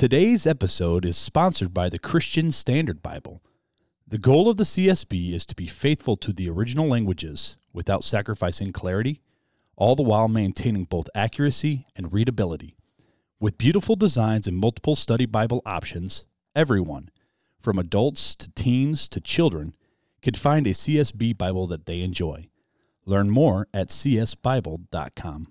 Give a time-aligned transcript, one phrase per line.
[0.00, 3.42] Today's episode is sponsored by the Christian Standard Bible.
[4.08, 8.72] The goal of the CSB is to be faithful to the original languages without sacrificing
[8.72, 9.20] clarity,
[9.76, 12.78] all the while maintaining both accuracy and readability.
[13.40, 16.24] With beautiful designs and multiple study Bible options,
[16.56, 17.10] everyone,
[17.60, 19.74] from adults to teens to children,
[20.22, 22.48] can find a CSB Bible that they enjoy.
[23.04, 25.48] Learn more at csbible.com.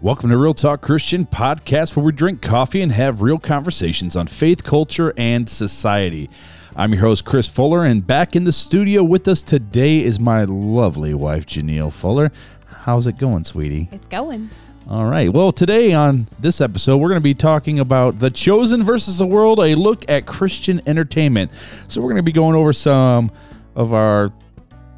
[0.00, 4.28] Welcome to Real Talk Christian Podcast, where we drink coffee and have real conversations on
[4.28, 6.30] faith, culture, and society.
[6.76, 10.44] I'm your host, Chris Fuller, and back in the studio with us today is my
[10.44, 12.30] lovely wife, Janelle Fuller.
[12.66, 13.88] How's it going, sweetie?
[13.90, 14.50] It's going.
[14.88, 15.32] All right.
[15.32, 19.26] Well, today on this episode, we're going to be talking about The Chosen versus the
[19.26, 21.50] World, a look at Christian entertainment.
[21.88, 23.32] So, we're going to be going over some
[23.74, 24.32] of our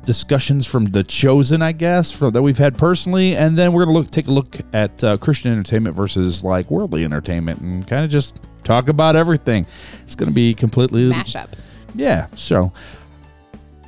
[0.04, 3.94] discussions from The Chosen, I guess, from, that we've had personally, and then we're going
[3.94, 8.04] to look take a look at uh, Christian entertainment versus like worldly entertainment, and kind
[8.04, 9.66] of just talk about everything.
[10.02, 11.48] It's going to be completely Mashup.
[11.94, 12.26] Yeah.
[12.34, 12.72] So,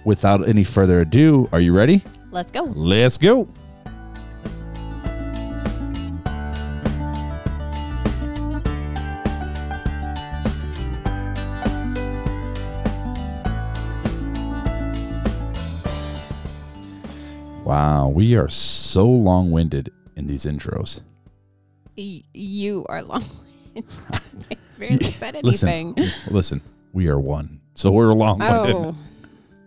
[0.05, 2.03] without any further ado, are you ready?
[2.31, 2.63] Let's go.
[2.65, 3.49] Let's go.
[17.73, 21.01] Wow, we are so long winded in these intros.
[21.97, 23.25] Y- you are long.
[23.75, 23.91] Winded.
[24.51, 25.95] I barely said anything.
[25.95, 26.61] Listen, listen,
[26.93, 27.63] we are one.
[27.75, 28.77] So we're long winded.
[28.77, 28.95] Oh,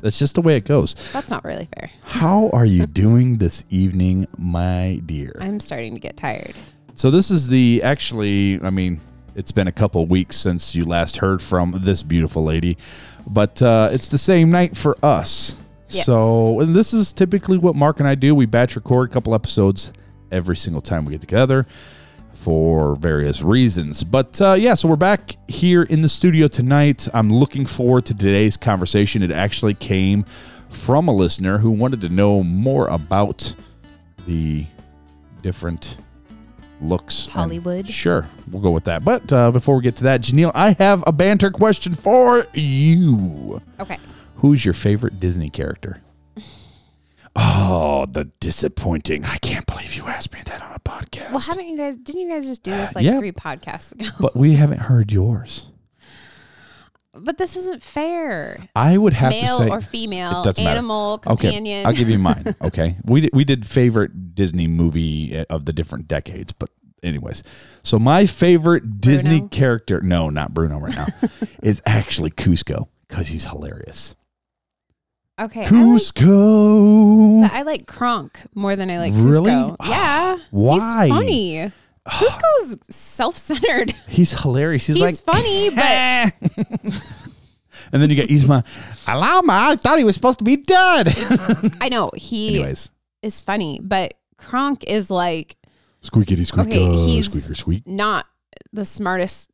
[0.01, 0.93] That's just the way it goes.
[1.13, 1.89] that's not really fair.
[2.03, 5.35] How are you doing this evening, my dear?
[5.41, 6.53] I'm starting to get tired.
[6.93, 9.01] So this is the actually, I mean,
[9.33, 12.77] it's been a couple weeks since you last heard from this beautiful lady,
[13.25, 15.57] but uh, it's the same night for us.
[15.89, 16.05] Yes.
[16.05, 18.33] So, and this is typically what Mark and I do.
[18.33, 19.93] We batch record a couple episodes
[20.31, 21.65] every single time we get together
[22.33, 24.03] for various reasons.
[24.03, 27.07] But uh, yeah, so we're back here in the studio tonight.
[27.13, 29.23] I'm looking forward to today's conversation.
[29.23, 30.25] It actually came
[30.69, 33.55] from a listener who wanted to know more about
[34.27, 34.65] the
[35.41, 35.97] different
[36.81, 37.27] looks.
[37.27, 37.87] Hollywood.
[37.87, 39.05] sure, we'll go with that.
[39.05, 43.61] But uh, before we get to that, Janelle, I have a banter question for you.
[43.79, 43.97] Okay.
[44.35, 46.01] Who's your favorite Disney character?
[47.37, 49.25] Oh, the disappointing.
[49.25, 51.31] I can't believe you asked me that on a podcast.
[51.31, 51.97] Well, haven't you guys?
[51.97, 53.17] Didn't you guys just do this like yeah.
[53.19, 54.07] three podcasts ago?
[54.21, 55.69] but we haven't heard yours.
[57.17, 58.67] But this isn't fair.
[58.75, 60.77] I would have to Male say or female, doesn't matter.
[60.77, 61.83] animal, Okay.
[61.85, 62.55] I'll give you mine.
[62.61, 66.69] Okay, we did, we did favorite Disney movie uh, of the different decades, but
[67.03, 67.41] anyways,
[67.83, 69.47] so my favorite Disney Bruno?
[69.47, 71.07] character, no, not Bruno right now,
[71.63, 74.15] is actually Kuzco because he's hilarious.
[75.39, 75.61] Okay.
[75.65, 77.49] I like, Kuzco.
[77.51, 79.31] I like Kronk more than I like Kuzco.
[79.31, 79.75] Really?
[79.89, 80.37] Yeah.
[80.51, 81.05] Why?
[81.05, 81.71] He's funny.
[82.07, 83.93] Kuzco's self-centered.
[84.07, 84.87] He's hilarious.
[84.87, 85.81] He's, He's like funny, but
[87.91, 88.63] and then you get Yzma.
[89.07, 91.13] Alama, I thought he was supposed to be dead.
[91.81, 92.91] I know he Anyways,
[93.21, 95.57] is funny, but Kronk is like
[96.01, 97.85] squeakity squeak, Okay, uh, he's- squeaker squeak.
[97.87, 98.25] not
[98.71, 99.51] the smartest,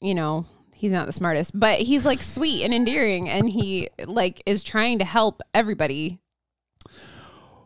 [0.00, 0.44] you know,
[0.82, 4.98] he's not the smartest, but he's like sweet and endearing and he like is trying
[4.98, 6.18] to help everybody.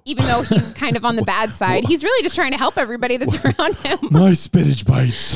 [0.09, 2.77] Even though he's kind of on the bad side, he's really just trying to help
[2.79, 3.99] everybody that's around him.
[4.11, 5.35] My spinach bites.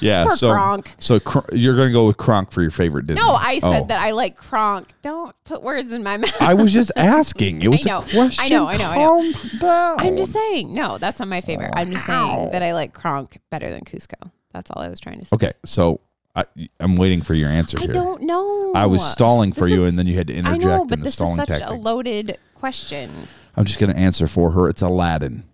[0.00, 0.90] yeah, Poor so Kronk.
[0.98, 3.22] so Kr- you're gonna go with Kronk for your favorite Disney.
[3.22, 3.86] No, I said Oh.
[3.88, 4.88] that I like Kronk.
[5.02, 6.34] Don't put words in my mouth.
[6.42, 7.60] I was just asking.
[7.62, 7.98] It was know.
[7.98, 8.42] a question.
[8.44, 9.32] I know, I know, I know.
[9.34, 10.00] Calm down.
[10.00, 11.74] I'm just saying, no, that's not my favorite.
[11.76, 14.30] I'm just saying that I like Kronk better than Kuzco.
[14.52, 15.34] That's all I was trying to say.
[15.34, 15.52] okay.
[15.64, 16.00] So
[16.36, 16.44] I,
[16.78, 17.84] I'm waiting for your answer here.
[17.90, 17.94] I here.
[17.94, 18.72] don't know.
[18.74, 20.82] I was stalling for This you, is- and then you had to interject I know,
[20.82, 21.68] in but the this is such tactic.
[21.68, 23.26] a loaded question.
[23.56, 24.68] I'm just gonna answer for her.
[24.68, 25.44] It's Aladdin.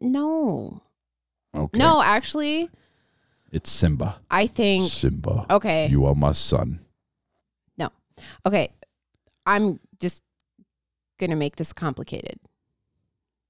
[0.00, 0.80] No.
[1.54, 1.76] Okay.
[1.78, 2.70] No, actually,
[3.50, 4.20] it's Simba.
[4.30, 5.44] I think Simba.
[5.50, 5.88] okay.
[5.88, 6.80] You are my son.
[7.76, 7.90] No.
[8.46, 8.70] Okay.
[9.44, 10.22] I'm just
[11.18, 12.38] going to make this complicated.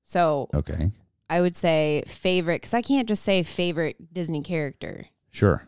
[0.05, 0.91] So, Okay.
[1.29, 5.09] I would say favorite cuz I can't just say favorite Disney character.
[5.31, 5.68] Sure.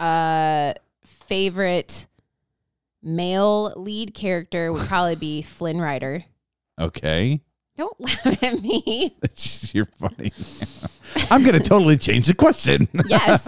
[0.00, 0.74] Uh
[1.04, 2.06] favorite
[3.02, 6.24] male lead character would probably be Flynn Rider.
[6.80, 7.40] Okay.
[7.76, 9.16] Don't laugh at me.
[9.72, 10.32] You're funny.
[11.30, 12.88] I'm gonna totally change the question.
[13.06, 13.46] Yes.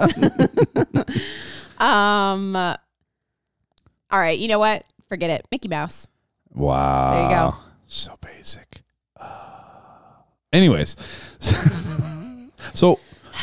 [1.78, 2.76] um All
[4.10, 4.84] right, you know what?
[5.08, 5.46] Forget it.
[5.50, 6.06] Mickey Mouse.
[6.54, 7.12] Wow.
[7.12, 7.54] There you go.
[7.86, 8.82] So basic.
[10.52, 10.96] Anyways,
[12.74, 13.00] so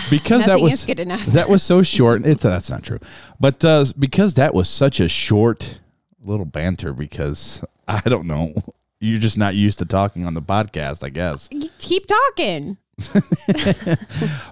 [0.09, 1.25] because that was good enough.
[1.27, 2.25] that was so short.
[2.25, 2.99] It's that's not true,
[3.39, 5.79] but uh, because that was such a short
[6.23, 6.93] little banter.
[6.93, 8.53] Because I don't know,
[8.99, 11.49] you're just not used to talking on the podcast, I guess.
[11.79, 12.77] Keep talking.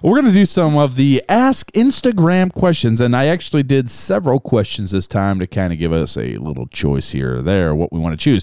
[0.02, 3.00] We're going to do some of the Ask Instagram questions.
[3.00, 6.66] And I actually did several questions this time to kind of give us a little
[6.66, 8.42] choice here or there, what we want to choose.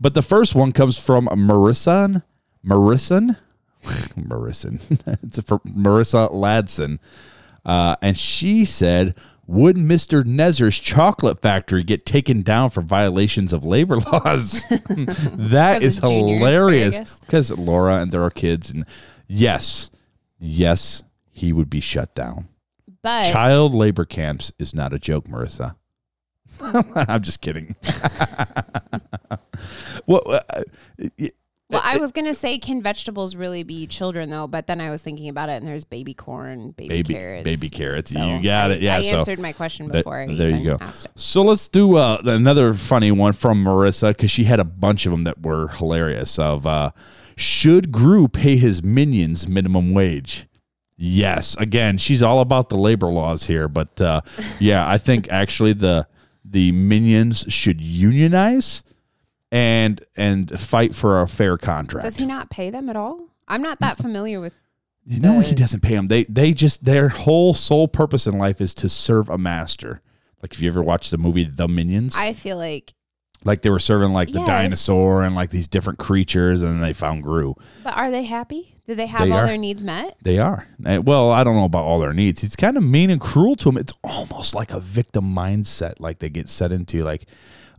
[0.00, 2.22] But the first one comes from Marissa.
[2.64, 3.38] Marissa?
[4.18, 4.80] Marissa.
[5.22, 6.98] it's for Marissa Ladson.
[7.64, 9.14] Uh, and she said,
[9.46, 10.22] would Mr.
[10.24, 14.64] Nezer's chocolate factory get taken down for violations of labor laws?
[14.68, 17.20] that is hilarious.
[17.20, 18.70] Because Laura and there are kids.
[18.70, 18.84] And
[19.28, 19.90] yes,
[20.38, 22.48] yes, he would be shut down.
[23.02, 25.76] But Child labor camps is not a joke, Marissa.
[26.60, 27.76] I'm just kidding.
[30.06, 30.62] well, uh,
[31.18, 31.30] y-
[31.68, 34.46] Well, I was gonna say, can vegetables really be children though?
[34.46, 37.44] But then I was thinking about it, and there's baby corn, baby, baby carrots.
[37.44, 38.12] baby carrots.
[38.12, 38.82] So you got I- it.
[38.82, 38.96] Yeah.
[38.96, 40.20] I so answered my question that- before.
[40.20, 40.78] I there you go.
[41.16, 45.10] So let's do uh, another funny one from Marissa because she had a bunch of
[45.10, 46.38] them that were hilarious.
[46.38, 46.92] Of uh,
[47.36, 50.46] should Gru pay his minions minimum wage?
[50.96, 51.56] Yes.
[51.58, 54.20] Again, she's all about the labor laws here, but uh,
[54.60, 56.06] yeah, I think actually the
[56.44, 58.84] the minions should unionize
[59.52, 62.04] and and fight for a fair contract.
[62.04, 63.20] Does he not pay them at all?
[63.48, 64.52] I'm not that familiar with.
[65.08, 66.08] You know, he doesn't pay them.
[66.08, 70.00] They they just their whole sole purpose in life is to serve a master.
[70.42, 72.92] Like if you ever watched the movie The Minions, I feel like,
[73.44, 74.46] like they were serving like the Yes.
[74.48, 77.54] dinosaur and like these different creatures, and then they found Gru.
[77.84, 78.72] but are they happy?
[78.86, 79.46] Do they have They all are.
[79.46, 80.16] their needs met?
[80.22, 81.30] They are well.
[81.30, 82.40] I don't know about all their needs.
[82.40, 83.76] He's kind of mean and cruel to them.
[83.76, 85.94] It's almost like a victim mindset.
[86.00, 87.26] Like they get set into like,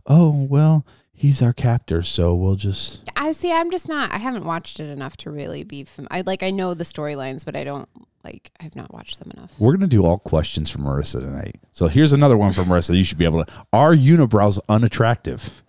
[0.06, 0.86] oh well,
[1.18, 3.52] he's our captor, so we'll just I see.
[3.52, 4.12] I'm just not.
[4.12, 5.84] I haven't watched it enough to really be.
[5.84, 6.42] Fam- I like.
[6.42, 7.88] I know the storylines, but I don't
[8.24, 8.50] like.
[8.60, 9.52] I've not watched them enough.
[9.58, 11.56] We're gonna do all questions from Marissa tonight.
[11.72, 12.96] So here's another one from Marissa.
[12.96, 13.52] You should be able to.
[13.72, 15.62] Are unibrows unattractive?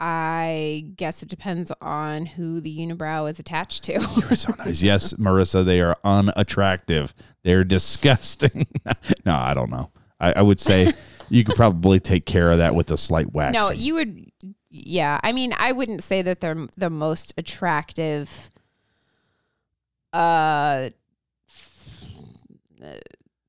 [0.00, 3.92] I guess it depends on who the unibrow is attached to.
[4.16, 4.82] You're so nice.
[4.82, 7.14] Yes, Marissa, they are unattractive.
[7.44, 8.66] They're disgusting.
[9.24, 9.90] no, I don't know.
[10.20, 10.92] I, I would say
[11.30, 13.60] you could probably take care of that with a slight waxing.
[13.60, 14.30] no, you would.
[14.76, 18.50] Yeah, I mean, I wouldn't say that they're the most attractive.
[20.12, 20.90] Uh,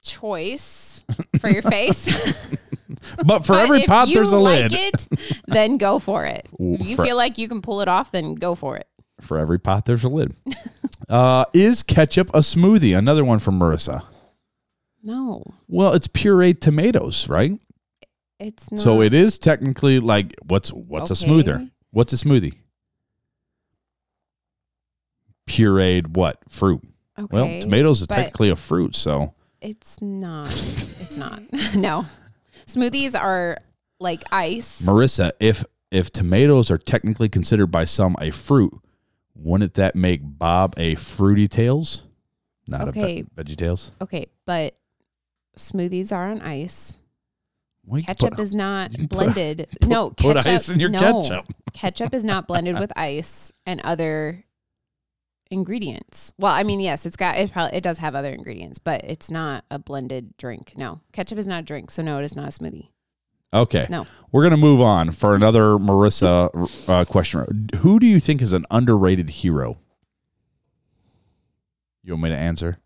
[0.04, 1.04] choice
[1.40, 2.06] for your face.
[3.26, 4.74] but for But every pot, there's a like lid.
[4.74, 5.08] It,
[5.48, 6.48] then go for it.
[6.62, 8.88] Ooh, If you for- feel like you can pull it off, then go for it.
[9.22, 10.36] For every pot, there's a lid.
[11.10, 12.96] uh, is ketchup a smoothie?
[12.98, 14.04] Another one from Marissa.
[15.02, 17.60] No, Well, it's pureed tomatoes, right?
[18.40, 18.80] It's not.
[18.80, 21.70] So it is technically like what's what's a smoother?
[21.92, 22.54] What's a smoothie?
[25.48, 26.82] Pureed what fruit?
[27.18, 30.50] Okay, Well, tomatoes is technically a fruit, so It's not.
[31.00, 31.42] It's not.
[31.76, 32.06] no,
[32.68, 33.58] smoothies are
[34.00, 34.82] like ice.
[34.82, 38.74] Marissa, if if tomatoes are technically considered by some a fruit,
[39.36, 42.04] wouldn't that make Bob a fruity tails?
[42.68, 43.20] Not Okay.
[43.20, 43.92] a ve- veggie tails.
[44.02, 44.76] Okay, but
[45.56, 46.98] smoothies are on ice.
[47.86, 49.68] Well, Ketchup is not you can put- blended.
[49.82, 51.22] put- no, put ketchup, ice in your no.
[51.22, 51.46] ketchup.
[51.74, 54.44] ketchup is not blended with ice and other
[55.52, 56.34] ingredients.
[56.40, 57.52] Well, I mean, yes, it's got it.
[57.52, 60.74] Probably it does have other ingredients, but it's not a blended drink.
[60.76, 62.90] No, ketchup is not a drink, so no, it is not a smoothie.
[63.54, 63.88] Okay.
[63.90, 64.06] No.
[64.32, 67.70] We're gonna move on for another Marissa uh, question.
[67.78, 69.78] Who do you think is an underrated hero?
[72.04, 72.80] You want me to answer?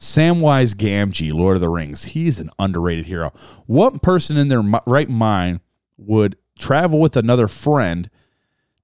[0.00, 2.04] Samwise Gamgee, Lord of the Rings.
[2.04, 3.32] He's an underrated hero.
[3.66, 5.60] What person in their right mind
[5.98, 8.08] would travel with another friend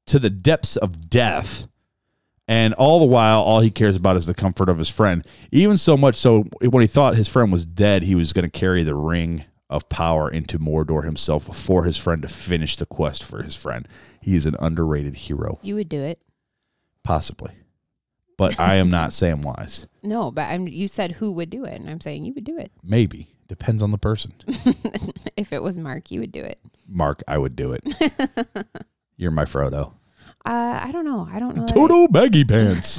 [0.07, 1.67] to the depths of death,
[2.47, 5.27] and all the while, all he cares about is the comfort of his friend?
[5.51, 8.51] Even so much so, when he thought his friend was dead, he was going to
[8.51, 13.25] carry the ring of power into Mordor himself for his friend to finish the quest
[13.25, 13.89] for his friend.
[14.21, 16.21] He is an underrated hero, You would do it.
[17.03, 17.53] possibly.
[18.37, 19.87] But I am not Samwise.
[20.03, 20.69] No, but I'm.
[20.69, 22.71] You said who would do it, and I'm saying you would do it.
[22.83, 23.33] Maybe.
[23.49, 24.33] Depends on the person.
[25.37, 26.59] if it was Mark, you would do it.
[26.89, 27.85] Mark, I would do it.
[29.17, 29.93] You're my Frodo.
[30.45, 31.29] Uh, I don't know.
[31.31, 31.65] I don't know.
[31.65, 32.99] that I- baggy pants.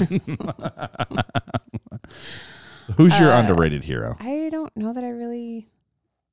[2.95, 4.15] Who's your Uh, underrated hero?
[4.19, 5.69] I don't know that I really.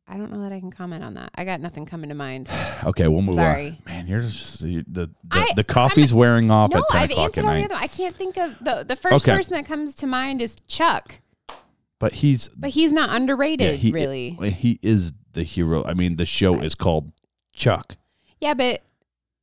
[0.07, 1.31] I don't know that I can comment on that.
[1.35, 2.49] I got nothing coming to mind.
[2.85, 3.69] Okay, we'll move Sorry.
[3.69, 3.79] on.
[3.87, 7.11] Man, you're just you- the the, I- the coffee's wearing off no, at ten I've
[7.11, 7.73] o'clock answered at night.
[7.73, 9.35] I can't think of the the first Okay.
[9.35, 11.21] person that comes to mind is Chuck,
[11.99, 14.33] But he's but he's not underrated, he, really.
[14.51, 15.83] he is the hero.
[15.85, 17.11] I mean, the show is called
[17.55, 17.97] Chuck.
[18.41, 18.83] yeah, but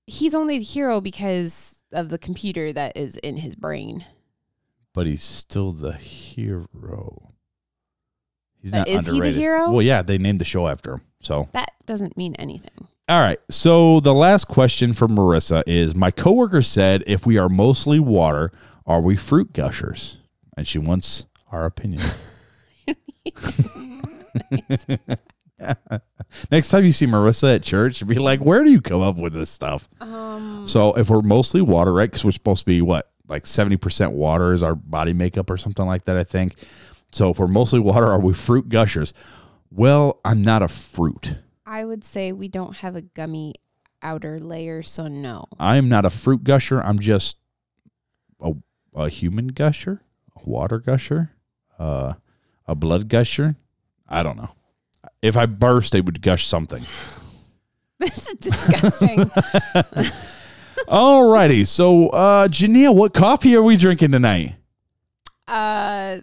[0.06, 4.06] he's only the hero because of the computer that is in his brain.
[4.94, 7.31] but he's still the hero.
[8.62, 9.72] He's not is he the hero?
[9.72, 11.02] Well, yeah, they named the show after him.
[11.22, 12.88] So, That doesn't mean anything.
[13.10, 13.40] all right.
[13.50, 18.52] So the last question from Marissa is: My coworker said, if we are mostly water,
[18.86, 20.20] are we fruit gushers?
[20.58, 22.04] And she wants our opinion.
[26.52, 29.34] Next time you see Marissa at church, be like, "Where do you come up with
[29.34, 32.10] this stuff?" Um, So if we're mostly water, right?
[32.10, 35.58] Because we're supposed to be what, like seventy percent water is our body makeup or
[35.58, 36.18] something like that.
[36.18, 36.56] I think.
[37.12, 39.14] So if we're mostly water, are we fruit gushers?
[39.70, 41.36] Well, I'm not a fruit.
[41.66, 43.56] I would say we don't have a gummy
[44.02, 45.46] outer layer, so no.
[45.60, 46.82] I am not a fruit gusher.
[46.82, 47.38] I'm just
[48.42, 48.54] a,
[48.96, 50.02] a human gusher,
[50.36, 51.32] a water gusher,
[51.80, 52.14] uh,
[52.68, 53.56] a blood gusher.
[54.08, 54.52] I don't know.
[55.22, 56.86] If I burst, it would gush something.
[58.00, 59.20] This is disgusting.
[60.88, 61.68] Alrighty.
[61.68, 64.56] So, uh, Jania, what coffee are we drinking tonight?
[65.48, 66.18] uh,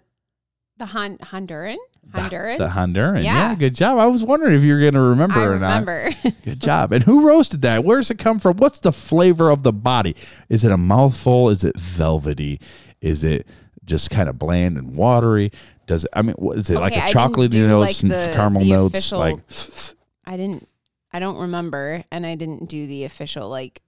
[0.79, 1.77] the Hon- Honduran?
[2.15, 2.59] Honduran?
[2.59, 3.17] The Honduran.
[3.25, 3.51] Yeah.
[3.51, 3.55] Yeah.
[3.55, 3.99] good job.
[3.99, 5.69] I was wondering if you were going to remember I or not.
[5.87, 6.11] remember.
[6.45, 6.93] Good job.
[6.93, 7.85] And who roasted that?
[7.85, 8.57] Where's it come from?
[8.57, 10.17] What's the flavor of the body?
[10.49, 11.51] Is it a mouthful?
[11.51, 12.61] Is it velvety?
[13.03, 13.47] Is it
[13.85, 15.53] just kind of bland and watery?
[15.87, 18.03] Does it, I mean, what is it like Okay, a I didn't chocolate notes like,
[18.03, 18.95] and the- caramel the notes?
[18.99, 19.39] official- Like,
[20.25, 20.67] I didn't,
[21.13, 23.83] I don't remember, and I didn't do the official like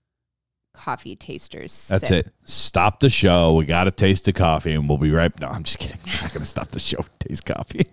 [0.72, 1.88] coffee tasters.
[1.88, 2.26] that's sip.
[2.26, 2.34] it.
[2.44, 3.54] Stop the show.
[3.54, 5.38] We got to taste the coffee and we'll be right.
[5.40, 5.98] No, I'm just kidding.
[6.06, 7.04] We're not going to stop the show.
[7.18, 7.86] Taste coffee.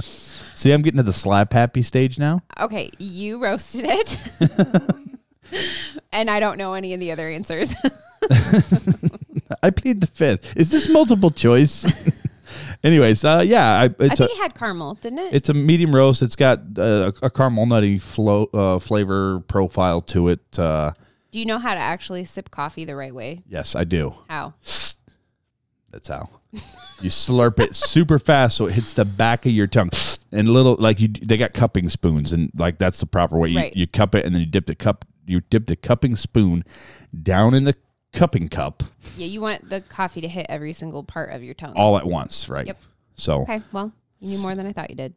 [0.54, 2.40] See, I'm getting to the slap happy stage now.
[2.58, 4.18] Okay, you roasted it.
[6.12, 7.74] and I don't know any of the other answers.
[9.62, 10.56] I plead the fifth.
[10.56, 11.86] Is this multiple choice?
[12.84, 15.34] Anyways, uh, yeah, I, I it's a, think it had caramel, didn't it?
[15.34, 16.22] It's a medium roast.
[16.22, 20.58] It's got uh, a caramel nutty flow, uh, flavor profile to it.
[20.58, 20.92] Uh,
[21.36, 23.42] do you know how to actually sip coffee the right way?
[23.46, 24.14] yes, I do.
[24.30, 24.54] How?
[25.90, 26.30] That's how
[27.02, 29.90] you slurp it super fast so it hits the back of your tongue
[30.32, 31.08] and little like you.
[31.08, 33.50] They got cupping spoons and like that's the proper way.
[33.50, 33.76] You, Right.
[33.76, 35.04] you cup it and then you dip the cup.
[35.26, 36.64] You dip the cupping spoon
[37.22, 37.74] down in the
[38.14, 38.82] cupping cup
[39.18, 41.74] Yeah, you want the coffee to hit every single part of your tongue.
[41.76, 42.66] all at once, right?
[42.66, 42.80] Yep.
[43.16, 45.12] So Okay, well, you knew more than I thought you did.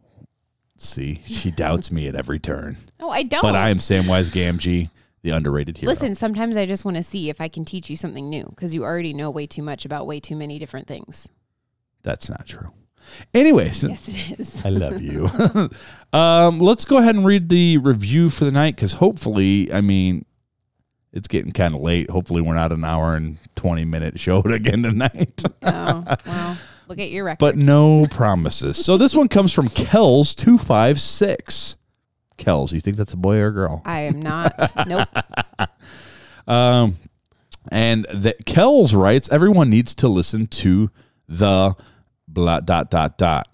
[0.77, 3.41] see, she doubts me at every turn, No, I don't.
[3.41, 4.89] but I am Samwise Gamgee,
[5.21, 5.89] the underrated hero.
[5.89, 8.73] Listen, sometimes I just want to see if I can teach you something new because
[8.73, 11.29] you already know way too much about way too many different things.
[12.03, 12.71] That's not true.
[13.33, 14.65] Anyways, Yes, it is.
[14.65, 15.29] I love you.
[16.17, 20.25] um, let's go ahead and read the review for the night because hopefully, I mean,
[21.11, 22.09] it's getting kind of late.
[22.09, 26.57] Hopefully, we're not an hour and 20 minute show again tonight, Oh, well,
[26.87, 27.39] look at your record.
[27.39, 28.77] but no promises.
[28.83, 31.75] So this one comes from Kells256.
[32.39, 33.81] Kells, you think that's a boy or a girl?
[33.85, 34.53] I am not.
[34.87, 35.07] Nope.
[36.47, 36.97] Um,
[37.71, 40.89] and that Kells writes, everyone needs to listen to
[41.27, 41.75] the
[42.27, 43.47] blah dot dot dot.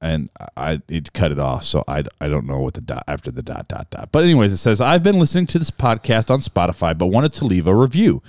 [0.00, 3.30] And I it cut it off, so I, I don't know what the dot after
[3.30, 4.10] the dot dot dot.
[4.12, 7.44] But anyways, it says I've been listening to this podcast on Spotify, but wanted to
[7.44, 8.22] leave a review.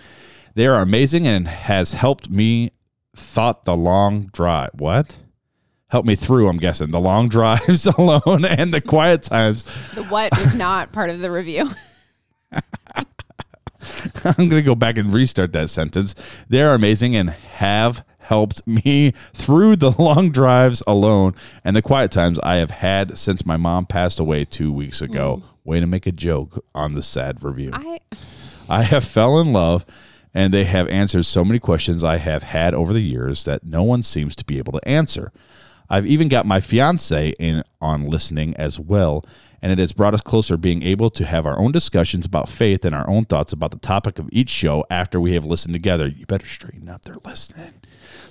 [0.53, 2.71] They are amazing and has helped me
[3.15, 4.71] thought the long drive.
[4.75, 5.17] What?
[5.89, 9.63] Helped me through, I'm guessing, the long drives alone and the quiet times
[9.93, 11.69] The what is not part of the review.
[12.51, 16.13] I'm going to go back and restart that sentence.
[16.49, 22.11] They are amazing and have helped me through the long drives alone and the quiet
[22.11, 25.37] times I have had since my mom passed away two weeks ago.
[25.37, 25.43] Mm.
[25.63, 27.71] Way to make a joke on the sad review.
[27.73, 27.99] I
[28.69, 29.85] I have fell in love
[30.33, 33.83] and they have answered so many questions I have had over the years that no
[33.83, 35.31] one seems to be able to answer.
[35.89, 39.25] I've even got my fiance in on listening as well,
[39.61, 42.85] and it has brought us closer being able to have our own discussions about faith
[42.85, 46.07] and our own thoughts about the topic of each show after we have listened together.
[46.07, 47.75] You better straighten up, they're listening.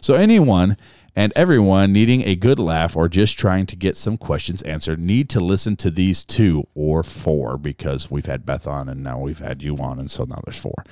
[0.00, 0.76] So anyone
[1.14, 5.30] and everyone needing a good laugh or just trying to get some questions answered need
[5.30, 9.38] to listen to these two or four because we've had Beth on and now we've
[9.38, 10.84] had you on, and so now there's four.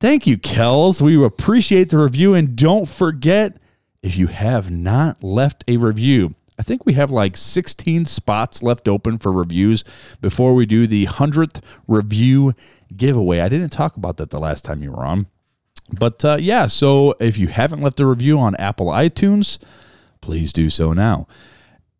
[0.00, 1.02] Thank you, Kells.
[1.02, 2.34] We appreciate the review.
[2.34, 3.59] And don't forget,
[4.02, 8.86] if you have not left a review, I think we have like 16 spots left
[8.86, 9.82] open for reviews
[10.20, 12.52] before we do the 100th review
[12.94, 13.40] giveaway.
[13.40, 15.26] I didn't talk about that the last time you were on.
[15.90, 19.58] But uh, yeah, so if you haven't left a review on Apple iTunes,
[20.20, 21.26] please do so now.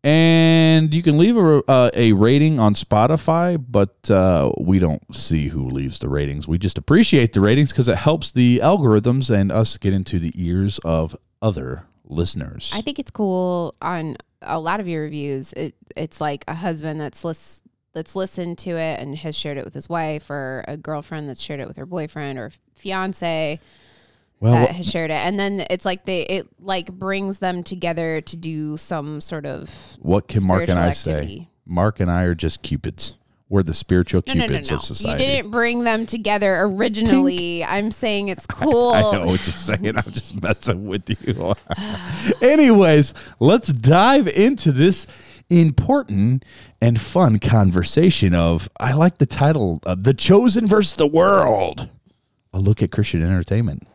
[0.03, 5.49] And you can leave a, uh, a rating on Spotify, but uh, we don't see
[5.49, 6.47] who leaves the ratings.
[6.47, 10.33] We just appreciate the ratings because it helps the algorithms and us get into the
[10.35, 12.71] ears of other listeners.
[12.75, 15.53] I think it's cool on a lot of your reviews.
[15.53, 17.63] It it's like a husband that's lis-
[17.93, 21.41] that's listened to it and has shared it with his wife, or a girlfriend that's
[21.41, 23.59] shared it with her boyfriend or fiance.
[24.39, 28.21] Well, that has shared it, and then it's like they it like brings them together
[28.21, 31.47] to do some sort of what can Mark and I say?
[31.65, 33.15] Mark and I are just cupids.
[33.51, 34.77] We're the spiritual No, no, no, cupids no.
[34.77, 37.65] of You didn't bring them together originally.
[37.65, 38.93] I'm saying it's cool.
[38.93, 39.97] I know what you're saying.
[39.97, 41.53] I'm just messing with you.
[42.41, 45.05] Anyways, let's dive into this
[45.49, 46.45] important
[46.79, 51.89] and fun conversation of I like the title uh, The Chosen versus the World.
[52.53, 53.85] A look at Christian entertainment.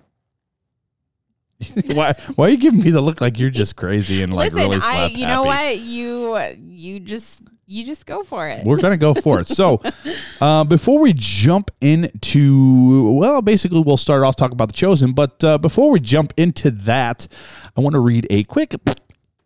[1.94, 4.68] why why are you giving me the look like you're just crazy and like Listen,
[4.68, 8.64] really I slap you know what you you just you just go for it.
[8.64, 9.49] We're gonna go for it.
[9.49, 9.82] So,
[10.40, 15.12] uh, before we jump into, well, basically, we'll start off talking about the chosen.
[15.12, 17.26] But uh, before we jump into that,
[17.76, 18.75] I want to read a quick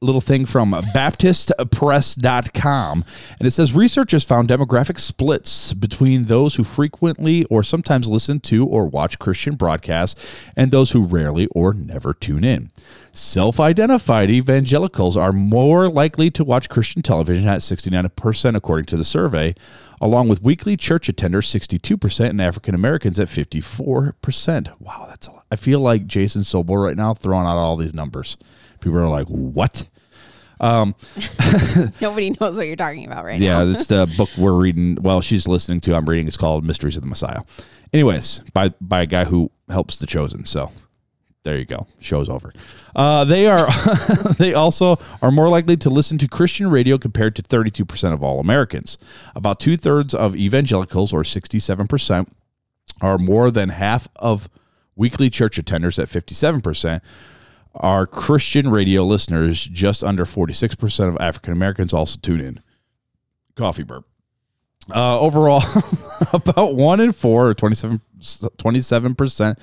[0.03, 3.05] little thing from BaptistPress.com,
[3.39, 8.67] and it says researchers found demographic splits between those who frequently or sometimes listen to
[8.67, 10.19] or watch Christian broadcasts
[10.57, 12.71] and those who rarely or never tune in.
[13.13, 19.05] Self identified evangelicals are more likely to watch Christian television at 69%, according to the
[19.05, 19.55] survey,
[20.01, 24.81] along with weekly church attenders, 62%, and African Americans at 54%.
[24.81, 25.45] Wow, that's a lot.
[25.51, 28.39] I feel like Jason Sobel right now throwing out all these numbers.
[28.81, 29.87] People are like, what?
[30.61, 33.71] Nobody knows what you're talking about right Yeah, now.
[33.71, 34.97] it's the book we're reading.
[35.01, 35.95] Well, she's listening to.
[35.95, 36.27] I'm reading.
[36.27, 37.41] It's called Mysteries of the Messiah.
[37.93, 40.45] Anyways, by by a guy who helps the chosen.
[40.45, 40.71] So
[41.45, 41.87] there you go.
[41.99, 42.53] Show's over.
[42.95, 43.69] Uh, they are.
[44.39, 48.23] they also are more likely to listen to Christian radio compared to 32 percent of
[48.23, 48.99] all Americans.
[49.35, 52.37] About two thirds of evangelicals, or 67 percent,
[53.01, 54.51] are more than half of
[54.95, 57.03] weekly church attenders at 57 percent
[57.75, 59.65] are Christian radio listeners.
[59.65, 62.61] Just under 46% of African Americans also tune in.
[63.57, 64.07] Coffee burp.
[64.95, 65.63] Uh, overall,
[66.33, 69.57] about one in four, or 27, 27%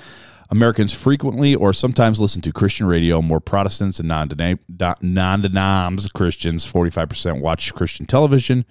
[0.50, 3.22] Americans frequently or sometimes listen to Christian radio.
[3.22, 6.72] More Protestants and non-denoms Christians.
[6.72, 8.66] 45% watch Christian television.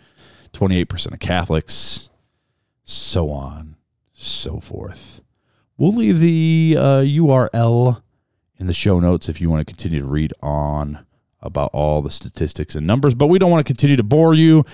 [0.52, 2.08] 28% of Catholics.
[2.84, 3.76] So on,
[4.14, 5.20] so forth.
[5.76, 8.02] We'll leave the uh, URL
[8.58, 11.04] in the show notes if you want to continue to read on
[11.42, 14.64] about all the statistics and numbers but we don't want to continue to bore you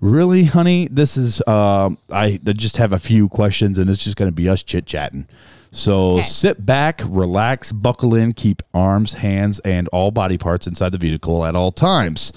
[0.00, 4.16] really honey this is um, i I just have a few questions and it's just
[4.16, 5.26] going to be us chit chatting
[5.72, 6.22] so Okay.
[6.22, 11.44] sit back relax buckle in keep arms hands and all body parts inside the vehicle
[11.44, 12.32] at all times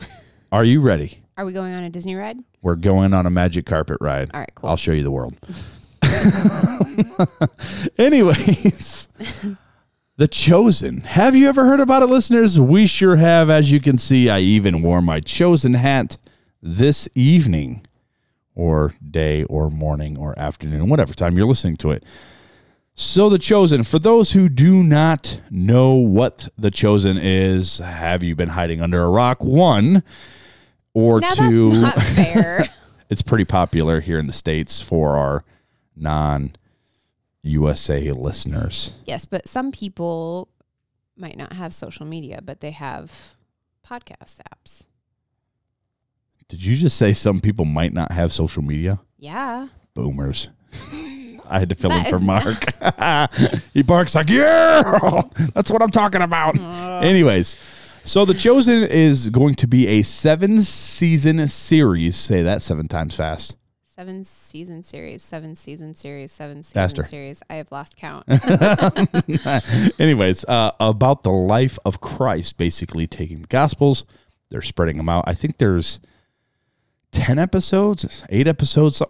[0.52, 2.38] are you ready Are we going on a Disney ride?
[2.62, 4.70] we're going on a magic carpet ride All right, cool.
[4.70, 5.34] I'll show you the world.
[7.98, 9.08] Anyways,
[10.16, 11.00] The Chosen.
[11.00, 12.60] Have you ever heard about it, listeners?
[12.60, 13.50] We sure have.
[13.50, 16.16] As you can see, I even wore my Chosen hat
[16.62, 17.84] this evening,
[18.54, 22.04] or day, or morning, or afternoon, whatever time you're listening to it.
[22.94, 28.36] So, The Chosen, for those who do not know what The Chosen is, have you
[28.36, 29.42] been hiding under a rock?
[29.42, 30.04] One,
[30.92, 31.80] or Now two.
[31.80, 32.68] that's not fair.
[33.10, 35.44] it's pretty popular here in the states for our
[35.96, 36.54] non
[37.44, 38.92] USA listeners.
[39.06, 40.48] yes, but some people
[41.16, 43.12] might not have social media, but they have
[43.86, 44.82] podcast apps.
[46.48, 49.00] Did you just say some people might not have social media?
[49.18, 49.68] Yeah.
[49.94, 50.50] Boomers.
[51.46, 53.60] I had to fill That in for Mark.
[53.74, 55.22] he barks like, yeah,
[55.54, 56.58] that's what I'm talking about.
[57.04, 57.56] Anyways,
[58.04, 62.16] so The Chosen is going to be a seven season series.
[62.16, 63.56] Say that seven times fast.
[63.94, 67.04] Seven season series, seven season series, seven season Faster.
[67.04, 67.44] series.
[67.48, 68.24] I have lost count.
[70.00, 74.04] Anyways, uh, about the life of Christ, basically taking the Gospels,
[74.50, 75.22] they're spreading them out.
[75.28, 76.00] I think there's
[77.12, 79.00] ten episodes, eight episodes,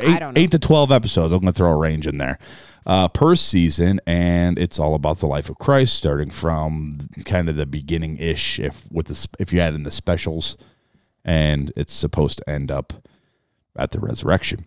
[0.00, 1.34] eight, eight to twelve episodes.
[1.34, 2.38] I'm going to throw a range in there
[2.86, 7.56] uh, per season, and it's all about the life of Christ, starting from kind of
[7.56, 10.56] the beginning ish, if with the if you add in the specials,
[11.26, 13.06] and it's supposed to end up
[13.76, 14.66] at the resurrection.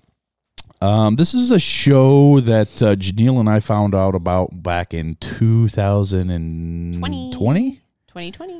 [0.82, 5.16] Um, this is a show that uh, Janelle and I found out about back in
[5.16, 6.92] 2020.
[7.32, 7.82] 2020.
[8.08, 8.54] 2020.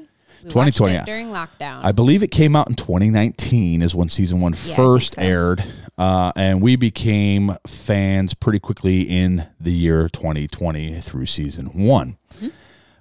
[0.44, 1.82] We 2020, it during lockdown.
[1.86, 5.22] I believe it came out in 2019 is when season one Yeah, first so.
[5.22, 5.64] aired.
[5.98, 12.18] Uh, and we became fans pretty quickly in the year 2020 through season one.
[12.34, 12.48] Mm-hmm.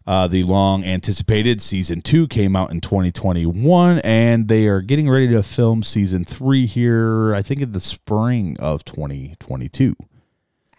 [0.06, 5.28] Uh, the long anticipated season two came out in 2021, and they are getting ready
[5.28, 9.94] to film season three here, I think, in the spring of 2022.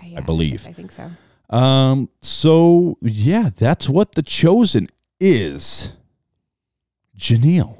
[0.04, 0.68] yeah, believe.
[0.68, 1.10] I think so.
[1.50, 5.94] Um, so yeah, that's what the chosen is.
[7.18, 7.78] Janelle,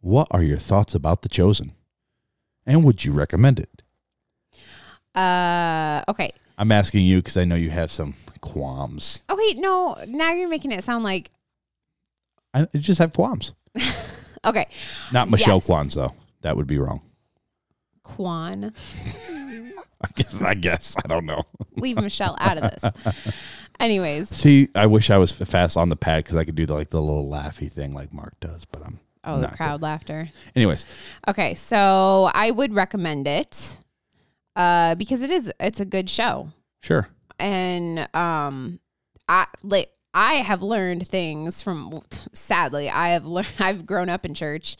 [0.00, 1.72] what are your thoughts about the chosen?
[2.66, 3.82] And would you recommend it?
[5.14, 6.32] Uh, okay.
[6.56, 9.22] I'm asking you because I know you have some qualms.
[9.30, 11.30] Okay, no, now you're making it sound like
[12.54, 13.52] I just have qualms.
[14.44, 14.66] okay,
[15.12, 15.66] Not Michelle Yes.
[15.66, 16.14] qualms though.
[16.42, 17.02] That would be wrong.
[18.02, 18.72] Kwan.
[20.00, 20.40] I guess.
[20.42, 20.96] I guess.
[21.04, 21.42] I don't know.
[21.76, 23.24] Leave Michelle out of this.
[23.80, 26.74] Anyways, See, I wish I was fast on the pad because I could do the,
[26.74, 28.98] like the little laughy thing like Mark does, but I'm.
[29.24, 29.56] oh, the not good.
[29.56, 30.30] crowd laughter.
[30.56, 30.84] Anyways,
[31.28, 33.76] Okay, so I would recommend it
[34.56, 36.50] uh, because it is it's a good show,
[36.82, 37.08] sure.
[37.38, 38.80] And um,
[39.28, 42.02] I like I have learned things from.
[42.32, 43.48] Sadly, I have learned.
[43.58, 44.76] I've grown up in church,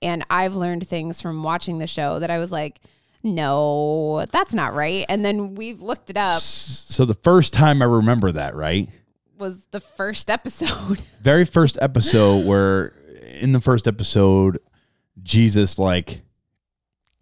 [0.00, 2.80] and I've learned things from watching the show that I was like,
[3.22, 5.06] no, that's not right.
[5.08, 6.40] And then we've looked it up.
[6.40, 8.88] So the first time I remember that, right?
[9.38, 11.02] Was the first episode?
[11.20, 12.88] Very first episode where
[13.40, 14.58] in the first episode,
[15.22, 16.22] Jesus like.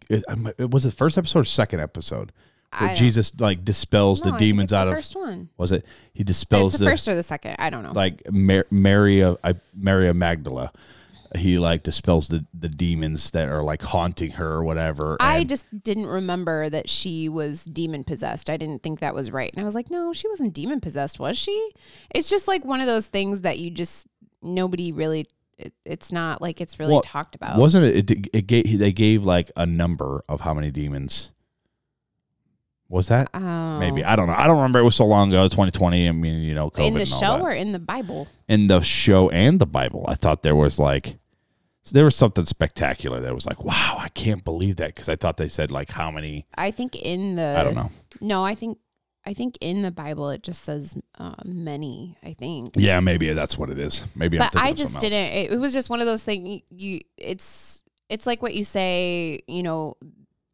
[0.09, 0.25] It,
[0.69, 2.33] was it the first episode or second episode
[2.77, 5.49] where Jesus like dispels No, the demons out the of first one.
[5.57, 7.55] was it he dispels It's the the first or the second.
[7.59, 7.91] I don't know.
[7.93, 10.71] like Mar- Maria, I, Maria Magdala.
[11.33, 15.15] He like dispels the the demons that are like haunting her or whatever.
[15.21, 18.49] I just didn't remember that she was demon possessed.
[18.49, 19.49] I didn't think that was right.
[19.53, 21.71] And I was like, no, she wasn't demon possessed, was she?
[22.13, 24.07] It's just like one of those things that you just,
[24.41, 25.25] nobody really,
[25.57, 27.57] it, it's not like it's really Well, talked about.
[27.57, 28.11] wasn't it?
[28.11, 31.31] It, it gave they gave like a number of how many demons.
[32.91, 33.79] Was that Oh.
[33.79, 34.35] maybe I don't know.
[34.37, 34.79] I don't remember.
[34.79, 35.47] It was so long ago.
[35.47, 36.09] Twenty twenty.
[36.09, 38.27] I mean, you know, COVID in the show or in the Bible?
[38.49, 40.03] in the show and the Bible.
[40.09, 41.17] I thought there was like
[41.93, 45.37] there was something spectacular that was like, wow, I can't believe that because I thought
[45.37, 46.45] they said like how many.
[46.55, 47.89] I think in the, I don't know.
[48.19, 48.77] No, I think,
[49.25, 52.73] I think in the Bible it just says uh, many, I think.
[52.75, 54.03] Yeah, maybe that's what it is.
[54.15, 55.31] Maybe I'm but I just didn't.
[55.33, 56.61] It, it was just one of those things.
[56.69, 59.41] You, it's it's like what you say.
[59.47, 59.95] You know,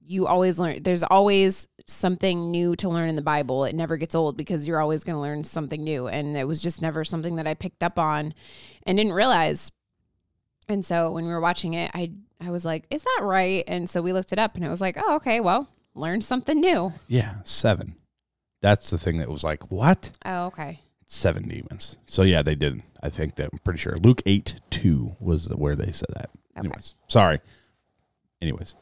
[0.08, 0.82] you always learn.
[0.84, 3.66] There's always something new to learn in the Bible.
[3.66, 6.08] It never gets old because you're always going to learn something new.
[6.08, 8.34] And it was just never something that I picked up on
[8.84, 9.72] and didn't realize.
[10.70, 13.90] And so when we were watching it, I I was like, "Is that right?" And
[13.90, 15.40] so we looked it up, and it was like, "Oh, okay.
[15.40, 17.96] Well, learned something new." Yeah, seven.
[18.62, 20.12] That's the thing that was like, what?
[20.26, 20.82] Oh, okay.
[21.06, 21.98] Seven demons.
[22.06, 22.84] So yeah, they did.
[23.02, 23.96] I think that I'm pretty sure.
[23.98, 26.30] Luke eight two was where they said that.
[26.58, 26.68] Okay.
[26.68, 27.40] Anyways, sorry.
[28.42, 28.76] Anyways,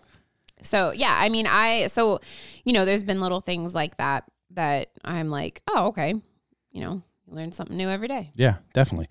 [0.62, 2.20] So yeah, I mean, I so
[2.64, 6.14] you know, there's been little things like that that I'm like, oh, okay,
[6.72, 8.32] you know, you learn something new every day.
[8.36, 9.08] yeah, definitely.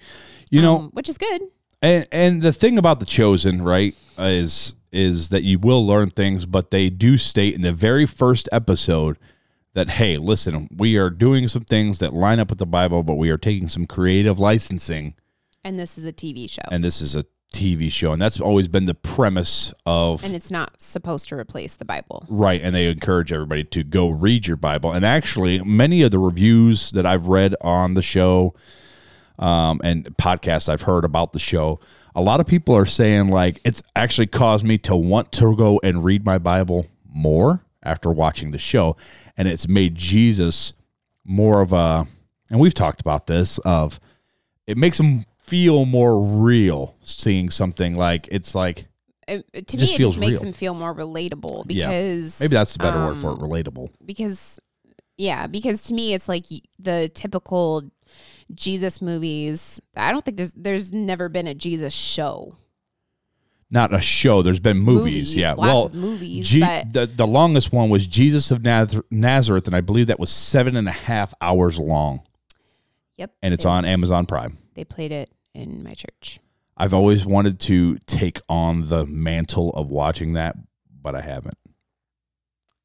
[0.50, 1.42] You know, Um, which is good.
[1.83, 6.46] and and the thing about the chosen, right, is is that you will learn things,
[6.46, 9.18] but they do state in the very first episode
[9.74, 13.14] that hey, listen, we are doing some things that line up with the Bible, but
[13.14, 15.14] we are taking some creative licensing
[15.64, 17.24] And this is a TV show, and this is a
[17.55, 21.77] TV show, and that's always been the premise of And it's not supposed to replace
[21.77, 22.27] the Bible.
[22.29, 22.61] right.
[22.61, 24.93] And they encourage everybody to go read your Bible.
[24.93, 28.55] And actually, many of the reviews that I've read on the show,
[29.38, 31.81] um, and podcasts I've heard about the show,
[32.14, 35.81] a lot of people are saying like it's actually caused me to want to go
[35.83, 38.97] and read my Bible more after watching the show,
[39.37, 40.73] and it's made Jesus
[41.25, 42.07] more of a.
[42.51, 43.99] And we've talked about this of
[44.67, 48.87] it makes him feel more real seeing something like it's like
[49.28, 50.48] It, it- to just me, it just makes real.
[50.48, 51.88] him feel more relatable Yeah.
[51.88, 53.88] because maybe that's the better word for it um, relatable.
[54.04, 54.59] because
[55.16, 56.46] yeah because to me it's like
[56.78, 57.85] the typical
[58.54, 62.57] jesus movies i don't think there's there's never been a jesus show.
[63.70, 65.52] Not a show there's been movies, yeah.
[65.52, 69.80] lots well movies but the, the longest one was jesus of Naz- nazareth and i
[69.80, 72.22] believe that was seven and a half hours long.
[73.16, 74.59] Yep and it's they, on amazon prime.
[74.74, 76.40] They played it in my church.
[76.77, 80.57] I've always wanted to take on the mantle of watching that
[81.05, 81.59] but i haven't.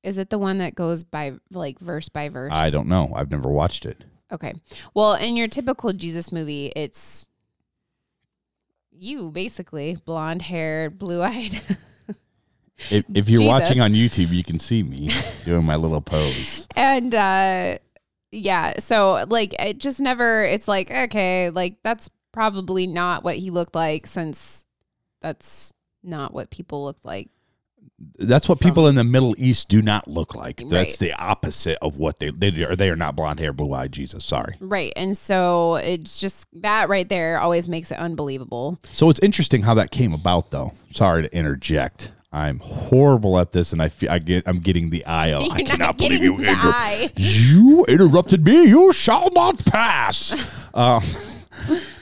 [0.04, 2.52] Is it the one that goes by like verse by verse?
[2.54, 3.12] I don't know.
[3.16, 4.04] I've never watched it.
[4.32, 4.54] Okay.
[4.94, 7.28] Well in your typical jesus movie it's
[8.92, 9.98] you basically.
[10.06, 11.62] Blonde hair blue eyed
[12.92, 13.48] if, if you're Jesus.
[13.48, 15.12] watching on youtube you can see me
[15.46, 16.68] doing my little pose.
[16.76, 17.78] And uh
[18.32, 18.80] yeah.
[18.80, 23.76] So like it just never it's like okay like that's probably not what he looked
[23.76, 24.66] like since
[25.22, 27.30] that's not what people looked like
[28.18, 31.98] that's what people in the middle east do not look like that's the opposite of
[31.98, 35.18] what they they are they are not blonde hair blue eyed jesus sorry right and
[35.18, 39.92] so it's just that right there always makes it unbelievable So it's interesting how that
[39.92, 40.74] came about, though.
[40.92, 42.12] Sorry to interject.
[42.32, 45.44] I'm horrible at this, and I feel I get I'm getting the eye of.
[45.46, 46.38] You're I cannot believe you.
[46.38, 48.66] inter- You interrupted me.
[48.66, 50.34] You shall not pass.
[50.74, 51.02] um,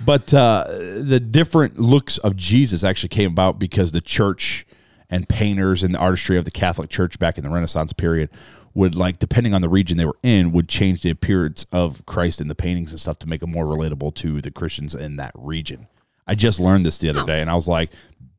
[0.06, 4.65] but uh, the different looks of Jesus actually came about because the church
[5.10, 8.30] and painters and the artistry of the Catholic Church back in the Renaissance period
[8.74, 12.39] would like depending on the region they were in would change the appearance of Christ
[12.41, 15.32] in the paintings and stuff to make it more relatable to the Christians in that
[15.36, 15.88] region.
[16.28, 17.26] I just learned this the other Oh.
[17.26, 17.89] day and I was like,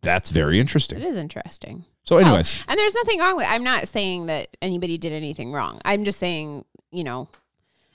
[0.03, 0.99] that's very interesting.
[0.99, 1.85] It is interesting.
[2.05, 5.53] So, anyways, Oh, and there's nothing wrong with I'm not saying that anybody did anything
[5.53, 5.81] wrong.
[5.85, 7.29] I'm just saying, you know,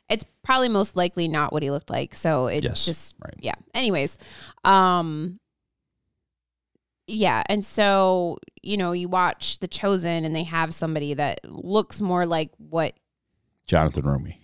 [0.10, 2.14] it's probably most likely not what he looked like.
[2.16, 3.36] So it Yes, just right.
[3.40, 3.56] yeah.
[3.74, 4.18] Anyways,
[4.64, 5.40] um
[7.06, 12.02] yeah, and so, you know, you watch The Chosen and they have somebody that looks
[12.02, 12.94] more like what
[13.68, 14.38] Jonathan Roumie.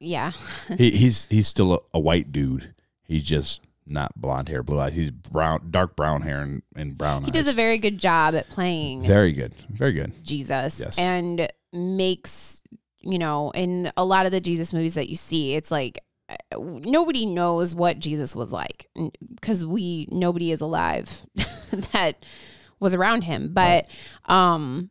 [0.00, 0.32] yeah.
[0.78, 2.74] he, he's he's still a, a white dude.
[3.02, 4.96] He's just not blonde hair, blue eyes.
[4.96, 7.30] He's brown, dark brown hair and, and brown eyes.
[7.32, 7.44] He eyes.
[7.44, 10.12] does a very good job at playing very good, very good.
[10.24, 10.98] Jesus Yes.
[10.98, 12.55] and makes,
[13.06, 16.58] you know, in a lot of the Jesus movies that you see, it's like uh,
[16.58, 18.88] nobody knows what Jesus was like
[19.34, 21.24] because we nobody is alive
[21.92, 22.24] that
[22.80, 23.52] was around him.
[23.52, 23.86] But
[24.26, 24.90] um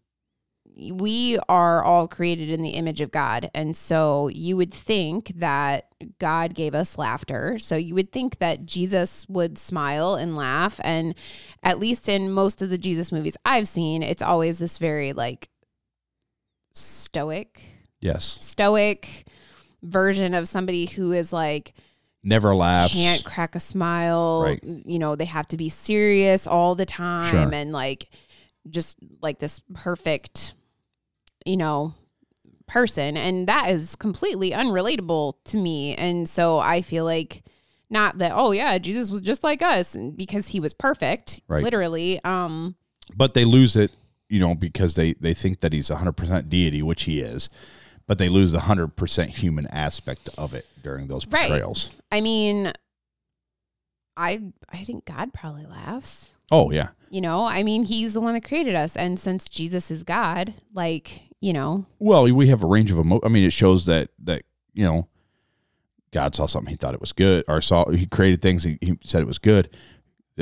[0.77, 3.49] we are all created in the image of God.
[3.53, 5.85] And so you would think that
[6.19, 7.57] God gave us laughter.
[7.59, 10.79] So you would think that Jesus would smile and laugh.
[10.83, 11.15] And
[11.63, 15.49] at least in most of the Jesus movies I've seen, it's always this very like
[16.73, 17.61] stoic,
[18.01, 19.25] Yes, stoic
[19.81, 21.73] version of somebody who is like,
[22.23, 22.93] never laughs.
[22.93, 24.43] can't crack a smile.
[24.43, 24.63] Right.
[24.63, 27.53] You know, they have to be serious all the time Sure.
[27.53, 28.07] and like
[28.69, 30.53] just like this perfect,
[31.45, 31.93] you know,
[32.67, 33.15] person.
[33.15, 35.95] And that is completely unrelatable to me.
[35.95, 37.43] And so I feel like
[37.91, 41.63] not that, oh yeah, Jesus was just like us because he was perfect, Right.
[41.63, 42.19] literally.
[42.23, 42.75] Um,
[43.15, 43.91] but they lose it,
[44.29, 47.49] you know, because they they think that he's 100% deity, which he is,
[48.07, 51.47] but they lose the 100% human aspect of it during those Right.
[51.47, 51.89] portrayals.
[52.11, 52.71] I mean,
[54.17, 56.31] I I think God probably laughs.
[56.51, 58.95] Oh yeah, You know, I mean, he's the one that created us.
[58.95, 63.19] And since Jesus is God, like, you know, well, we have a range of emo.
[63.23, 65.07] I mean, it shows that that you know,
[66.11, 68.97] God saw something, he thought it was good, or saw he created things, he, he
[69.03, 69.69] said it was good.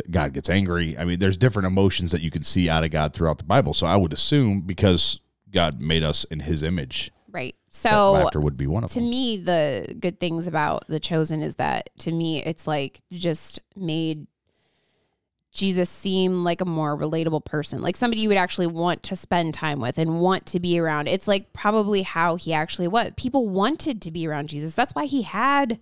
[0.09, 0.97] God gets angry.
[0.97, 3.73] I mean, there's different emotions that you can see out of God throughout the Bible.
[3.75, 5.19] So I would assume because
[5.51, 7.22] God made us in His image, right.
[7.75, 9.09] So laughter would be one of to them.
[9.09, 14.27] me, the good things about The Chosen is that to me, it's like just made
[15.51, 19.53] Jesus seem like a more relatable person, like somebody you would actually want to spend
[19.53, 21.07] time with and want to be around.
[21.07, 23.11] It's like probably how he actually was.
[23.17, 24.75] People wanted to be around Jesus.
[24.75, 25.79] That's why he had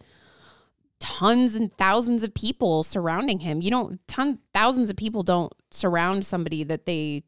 [1.00, 3.62] tons and thousands of people surrounding him.
[3.62, 7.24] You don't ton thousands of people don't surround somebody that they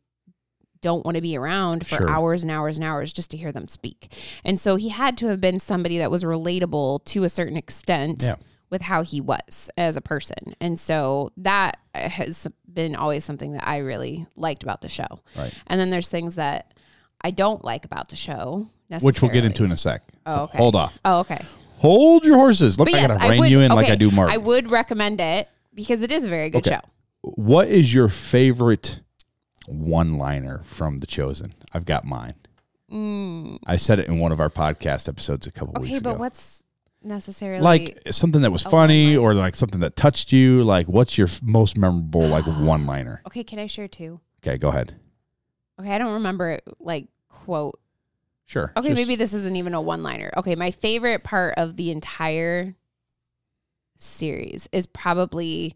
[0.83, 2.09] don't want to be around for Sure.
[2.09, 4.13] hours and hours and hours just to hear them speak.
[4.45, 8.21] And so he had to have been somebody that was relatable to a certain extent
[8.21, 8.35] Yeah.
[8.69, 10.53] with how he was as a person.
[10.61, 15.07] And so that has been always something that I really liked about the show.
[15.37, 15.53] Right.
[15.67, 16.73] And then there's things that
[17.21, 18.67] I don't like about the show.
[19.01, 20.03] Which we'll get into in a sec.
[20.25, 20.57] Oh, okay.
[20.59, 20.99] Hold off.
[21.03, 21.43] Oh, okay.
[21.77, 22.77] Hold your horses.
[22.77, 24.29] Look, But I yes, gotta I rein would, you in like I do Mark.
[24.29, 26.75] I would recommend it because it is a very good Okay.
[26.75, 26.81] show.
[27.21, 28.99] What is your favorite
[29.67, 31.53] one liner from The Chosen?
[31.73, 32.35] I've got mine.
[33.65, 35.77] I said it in one of our podcast episodes a couple Mm.
[35.77, 36.09] Okay, weeks ago.
[36.11, 36.63] Okay, but what's
[37.01, 39.21] necessarily like something that was funny one-liner?
[39.21, 40.63] or like something that touched you?
[40.63, 43.21] Like, what's your most memorable like one liner?
[43.25, 44.19] Okay, can I share two?
[44.45, 44.95] Okay, go ahead.
[45.79, 47.79] Okay, I don't remember it like quote.
[48.45, 48.71] Sure.
[48.77, 50.29] Okay, Just- maybe this isn't even a one liner.
[50.37, 52.75] Okay, my favorite part of the entire
[53.97, 55.75] series is probably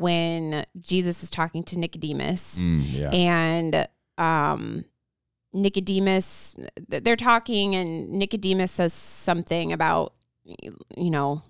[0.00, 3.10] when Jesus is talking to Nicodemus Mm, yeah.
[3.10, 4.84] and um
[5.52, 6.56] Nicodemus
[6.88, 11.42] they're talking and Nicodemus says something about you know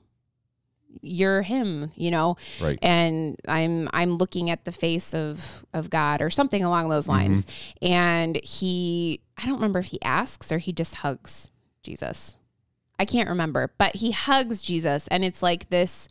[1.02, 2.76] you're him, you know, right.
[2.82, 7.46] and I'm I'm looking at the face of of God or something along those lines.
[7.80, 11.48] And he I don't remember if he asks or he just hugs
[11.84, 12.36] Jesus.
[12.98, 16.08] I can't remember, but he hugs Jesus and it's like this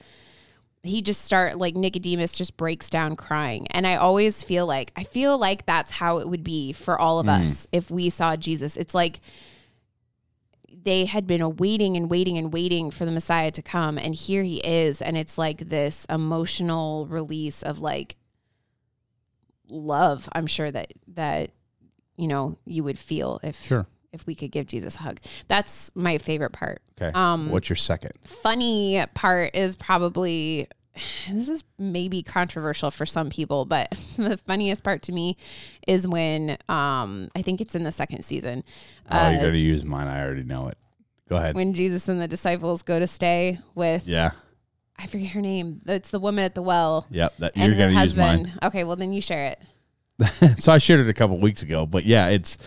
[0.83, 3.67] he just start like Nicodemus just breaks down crying.
[3.67, 7.19] And I always feel like I feel like that's how it would be for all
[7.19, 7.41] of mm.
[7.41, 8.77] us if we saw Jesus.
[8.77, 9.19] It's like
[10.83, 14.43] they had been waiting and waiting and waiting for the Messiah to come and here
[14.43, 18.15] he is and it's like this emotional release of like
[19.67, 21.51] love I'm sure that that
[22.15, 23.85] you know you would feel if Sure.
[24.13, 25.19] If we could give Jesus a hug.
[25.47, 26.81] That's my favorite part.
[26.99, 27.11] Okay.
[27.13, 28.11] Um what's your second?
[28.25, 30.67] funny part is probably
[31.29, 35.37] this is maybe controversial for some people, but the funniest part to me
[35.87, 38.63] is when um I think it's in the second season.
[39.11, 40.07] oh, you're uh, going to use mine.
[40.07, 40.77] I already know it.
[41.29, 41.55] Go ahead.
[41.55, 44.31] when Jesus and the disciples go to stay with yeah.
[44.97, 45.81] I forget her name.
[45.85, 47.07] It's the woman at the well.
[47.09, 47.37] Yep.
[47.37, 48.51] That, you're going to use mine.
[48.61, 49.61] Okay, well then you share it.
[50.59, 52.57] so I shared it a couple weeks ago, but yeah, it's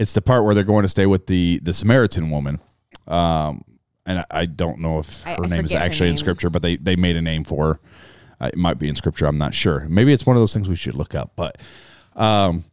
[0.00, 2.58] it's the part where they're going to stay with the the Samaritan woman.
[3.06, 3.64] Um,
[4.06, 6.14] and I, I don't know if I- her I name is forget her actually in
[6.14, 6.18] name.
[6.18, 7.80] scripture, but they they made a name for her.
[8.40, 9.26] Uh, it might be in scripture.
[9.26, 9.86] I'm not sure.
[9.88, 11.32] Maybe it's one of those things we should look up.
[11.36, 11.58] But
[12.16, 12.64] um,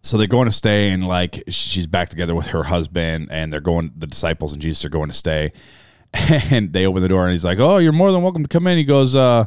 [0.00, 3.60] so they're going to stay, and like she's back together with her husband, and they're
[3.60, 3.90] going.
[3.96, 5.52] The disciples and Jesus are going to stay,
[6.12, 8.66] and they open the door, and he's like, "Oh, you're more than welcome to come
[8.68, 9.46] in." He goes, uh,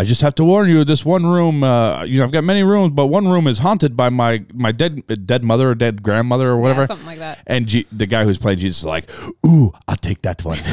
[0.00, 2.62] "I just have to warn you, this one room, uh, you know, I've got many
[2.62, 6.48] rooms, but one room is haunted by my my dead dead mother or dead grandmother
[6.50, 7.38] or whatever." Yeah, something like that.
[7.46, 9.10] And G- the guy who's playing Jesus is like,
[9.46, 10.58] "Ooh, I'll take that one."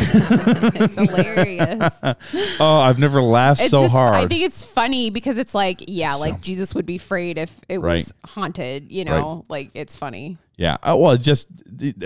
[0.84, 2.00] It's hilarious.
[2.60, 4.16] oh, I've never laughed It's so just, hard.
[4.16, 7.52] I think it's funny because it's like, yeah, So- like Jesus would be afraid if
[7.70, 8.04] it Right.
[8.04, 10.38] was haunted, you know, like it's funny.
[10.56, 10.78] Yeah.
[10.84, 11.48] Uh, well, just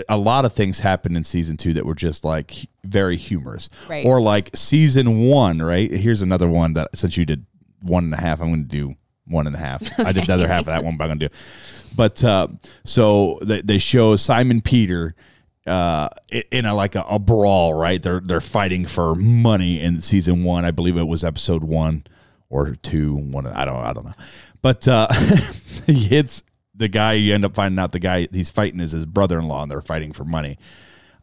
[0.08, 3.70] a lot of things happened in season two that were just like very humorous.
[3.88, 4.06] Right.
[4.06, 5.92] Or like season one, right?
[5.92, 7.46] Here's another one that since you did
[7.82, 10.00] one and a half, I'm going to do one and a half.
[10.00, 11.36] I did the other half of that one, but I'm going to do.
[11.96, 12.48] But uh,
[12.86, 15.16] so they, they show Simon Peter
[15.66, 16.10] uh,
[16.52, 18.02] in a like a, a brawl, right?
[18.02, 20.64] They're they're fighting for money in season one.
[20.64, 22.06] I believe it was episode one
[22.50, 23.16] or two.
[23.16, 24.14] One, I don't I don't know.
[24.62, 25.08] But uh,
[25.86, 26.44] he hits
[26.78, 27.14] the guy.
[27.14, 30.14] You end up finding out the guy he's fighting is his brother-in-law, and they're fighting
[30.14, 30.58] for money.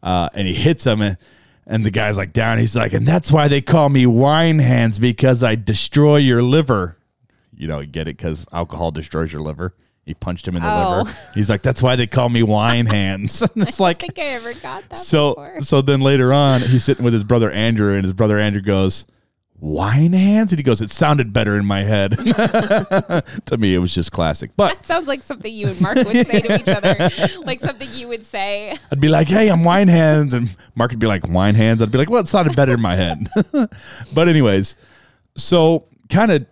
[0.03, 1.17] Uh, and he hits him, and,
[1.65, 2.59] and the guy's like down.
[2.59, 6.97] He's like, and that's why they call me wine hands because I destroy your liver.
[7.55, 9.73] You know, you get it because alcohol destroys your liver.
[10.05, 10.97] He punched him in the Oh.
[10.99, 11.17] liver.
[11.33, 13.41] He's like, that's why they call me wine hands.
[13.55, 15.61] and it's like, I think I ever got that so before.
[15.61, 19.05] so then later on, he's sitting with his brother Andrew, and his brother Andrew goes,
[19.59, 22.11] "Wine hands," and he goes, "It sounded better in my head."
[23.45, 24.51] to me, it was just classic.
[24.57, 27.09] But That sounds like something you and Mark would say to each other,
[27.45, 28.77] like something you would say.
[28.91, 31.91] I'd be like, "Hey, I'm wine hands," and Mark would be like, "Wine hands." I'd
[31.91, 33.27] be like, "Well, it sounded better in my head."
[34.13, 34.75] but anyways,
[35.37, 36.45] so kind of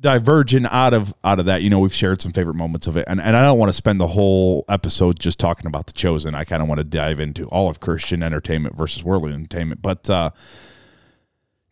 [0.00, 3.04] diverging out of out of that, you know, we've shared some favorite moments of it,
[3.08, 6.34] and and I don't want to spend the whole episode just talking about the chosen.
[6.34, 10.10] I kind of want to dive into all of Christian entertainment versus worldly entertainment, but.
[10.10, 10.30] uh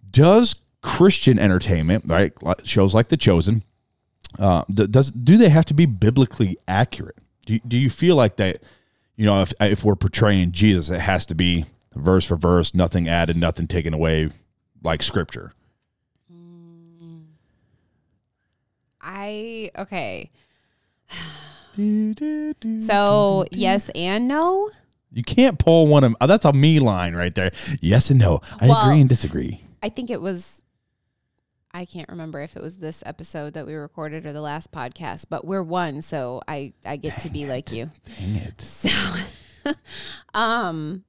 [0.09, 0.55] does
[0.87, 3.65] Christian entertainment, right, shows like The Chosen,
[4.39, 7.17] uh, does do they have to be biblically accurate?
[7.45, 8.63] Do you, do you feel like that?
[9.17, 13.09] You know, if if we're portraying Jesus, it has to be verse for verse, nothing
[13.09, 14.31] added, nothing taken away,
[14.83, 15.53] like Scripture.
[19.01, 20.31] I okay.
[22.79, 24.71] So yes and no.
[25.13, 27.51] You can't pull one of that's a me line right there.
[27.83, 28.41] Yes and no.
[28.61, 29.61] I Well- agree and disagree.
[29.83, 30.63] I think it was.
[31.77, 35.27] I can't remember if it was this episode that we recorded or the last podcast,
[35.29, 37.91] but we're one, so I I get to be like you.
[38.19, 38.59] Dang it.
[38.63, 38.89] So,
[40.35, 41.05] um,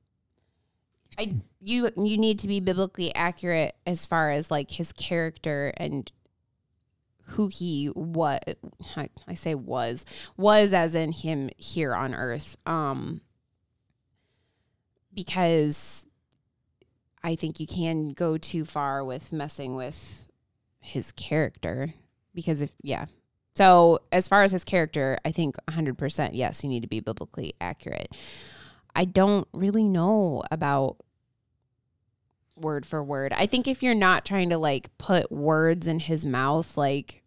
[1.17, 6.12] I you you need to be biblically accurate as far as like his character and
[7.27, 8.58] who he what
[8.97, 10.03] I, I say was
[10.36, 12.58] was as in him here on earth.
[12.65, 13.21] Um,
[15.13, 16.06] because
[17.23, 20.27] I think you can go too far with messing with
[20.88, 21.93] his character
[22.34, 23.06] because if yeah.
[23.56, 27.54] So as far as his character, I think 100% yes, you need to be biblically
[27.60, 28.13] accurate.
[28.95, 30.97] I don't really know about
[32.56, 33.34] word for word.
[33.34, 37.23] I think if you're not trying to like put words in his mouth like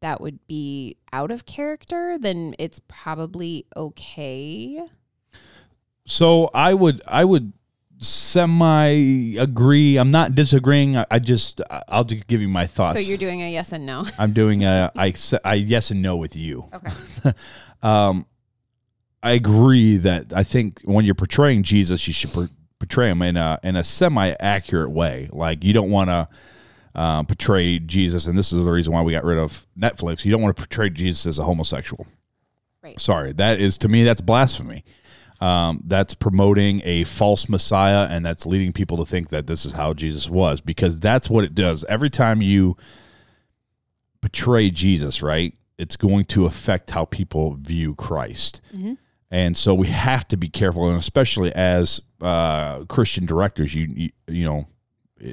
[0.00, 4.84] that would be out of character, then it's probably okay.
[6.06, 7.52] So I would I would
[7.98, 9.96] semi agree.
[9.96, 10.96] I'm not disagreeing.
[10.96, 12.94] I, I just I'll just give you my thoughts.
[12.94, 14.04] So you're doing a yes and no.
[14.18, 16.68] I'm doing a I, I yes and no with you.
[16.72, 17.32] Okay.
[17.82, 18.24] Um,
[19.22, 23.36] I agree that I think when you're portraying Jesus, you should por- portray him in
[23.36, 25.28] a in a semi accurate way.
[25.30, 26.28] Like you don't want to
[26.94, 30.24] uh, portray Jesus, and this is the reason why we got rid of Netflix.
[30.24, 32.06] You don't want to portray Jesus as a homosexual.
[32.82, 32.98] Right.
[33.00, 34.84] Sorry, that is to me that's blasphemy.
[35.40, 39.72] Um, that's promoting a false Messiah, and that's leading people to think that this is
[39.72, 41.84] how Jesus was, because that's what it does.
[41.84, 42.76] Every time you
[44.20, 48.60] betray Jesus, right, it's going to affect how people view Christ.
[48.74, 48.96] Mhm.
[49.30, 54.10] And so we have to be careful, and especially as uh, Christian directors, you, you
[54.28, 54.66] you know,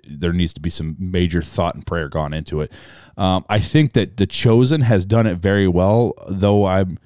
[0.10, 2.72] there needs to be some major thought and prayer gone into it.
[3.18, 6.98] Um, I think that the chosen has done it very well, though I'm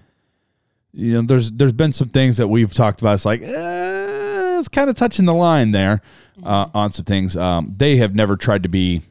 [0.96, 3.16] you know, there's there's been some things that we've talked about.
[3.16, 6.02] It's like eh, it's kind of touching the line there
[6.41, 7.36] uh, on some things.
[7.36, 9.02] Um, they have never tried to be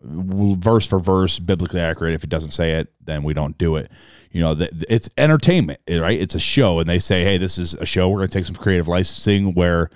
[0.00, 2.14] verse for verse biblically accurate.
[2.14, 3.90] If it doesn't say it, then we don't do it.
[4.30, 6.20] You know, th- it's entertainment, right?
[6.20, 8.08] It's a show, and they say, "Hey, this is a show.
[8.08, 9.90] We're going to take some creative licensing where."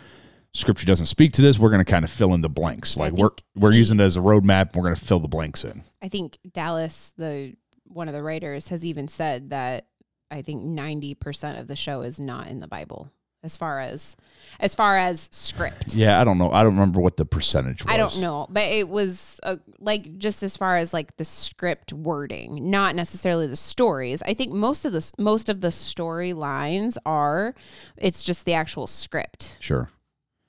[0.55, 1.59] Scripture doesn't speak to this.
[1.59, 2.97] We're going to kind of fill in the blanks.
[2.97, 4.69] Like we're we're using it as a roadmap.
[4.69, 5.85] And we're going to fill the blanks in.
[6.01, 7.55] I think Dallas, the
[7.85, 9.85] one of the writers, has even said that
[10.31, 13.11] I think 90% of the show is not in the Bible
[13.45, 14.17] as far as
[14.59, 15.95] as far as script.
[15.95, 16.51] Yeah, I don't know.
[16.51, 17.95] I don't remember what the percentage was.
[17.95, 21.93] I don't know, but it was uh, like just as far as like the script
[21.93, 24.23] wording, not necessarily the stories.
[24.23, 27.55] I think most of the most of the storylines are
[27.97, 29.89] it's just the actual script Sure.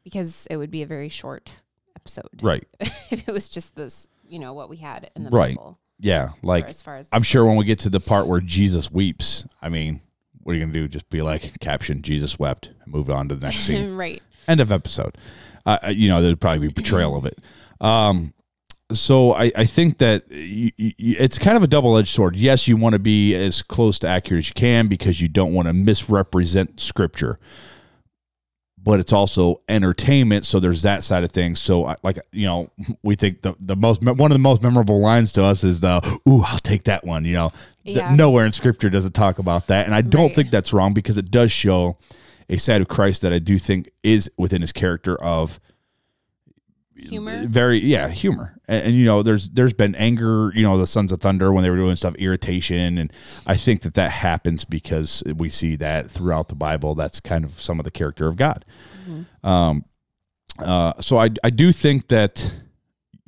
[0.03, 1.51] because it would be a very short
[1.95, 2.67] episode Right.
[2.80, 5.55] if it was just this, you know, what we had in the Right.
[5.55, 5.77] Bible.
[6.00, 6.30] Yeah.
[6.41, 9.45] Like as far as I'm sure when we get to the part where Jesus weeps,
[9.62, 10.02] I mean,
[10.41, 10.88] what are you gonna do?
[10.88, 13.95] Just be like, caption Jesus wept, and move on to the next scene.
[13.95, 14.22] right.
[14.47, 15.18] End of episode.
[15.66, 17.38] Uh, uh, you know, there'd probably be portrayal of it.
[17.82, 18.34] Um,
[18.91, 22.36] so I, I think that y y it's kind of a double edged sword.
[22.36, 25.54] Yes, you want to be as close to accurate as you can because you don't
[25.54, 27.39] want to misrepresent scripture,
[28.84, 30.45] but it's also entertainment.
[30.45, 31.59] So there's that side of things.
[31.59, 32.69] So I, like you know,
[33.03, 35.99] we think the the most one of the most memorable lines to us is the
[36.27, 37.51] "Ooh, I'll take that one." You know,
[37.84, 38.13] Yeah.
[38.15, 40.36] nowhere in scripture does it talk about that, and I don't Right.
[40.36, 41.97] think that's wrong because it does show
[42.49, 45.59] a side of Christ that I do think is within his character of
[47.08, 47.47] Humor.
[47.47, 48.60] very yeah humor.
[48.68, 51.64] And, and, you know there's there's been anger you know the sons of thunder when
[51.64, 52.97] they were doing stuff irritation.
[52.97, 53.14] And
[53.47, 56.95] i think that that happens because we see that throughout the bible.
[56.95, 58.66] That's kind of some of the character of god.
[59.43, 59.86] Um
[60.60, 62.52] uh so i i do think that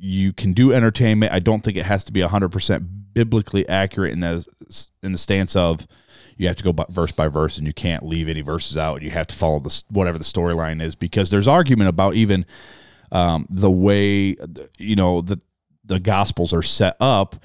[0.04, 1.32] you can do entertainment.
[1.32, 4.44] I don't think it has to be 100% biblically accurate in the
[5.02, 5.86] in the stance of
[6.36, 9.02] you have to go by, verse by verse and you can't leave any verses out.
[9.02, 12.46] You have to follow the whatever the storyline is because there's argument about even
[13.12, 14.36] um, the way
[14.78, 15.40] you know the
[15.84, 17.36] the gospels are set up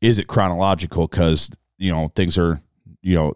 [0.00, 1.06] is it chronological?
[1.06, 2.62] Because you know things are
[3.02, 3.34] you know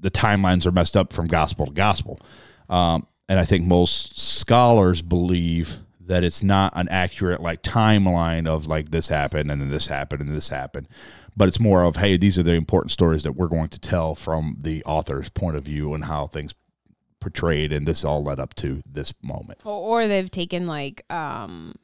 [0.00, 2.20] the timelines are messed up from gospel to gospel.
[2.68, 5.78] Um, and i think most scholars believe
[6.10, 10.20] that it's not an accurate like timeline of like this happened and then this happened
[10.20, 10.88] and this happened.
[11.36, 14.16] But it's more of hey these are the important stories that we're going to tell
[14.16, 16.52] from the author's point of view and how things
[17.20, 19.60] portrayed and this all led up to this moment.
[19.64, 21.74] Or, or they've taken like um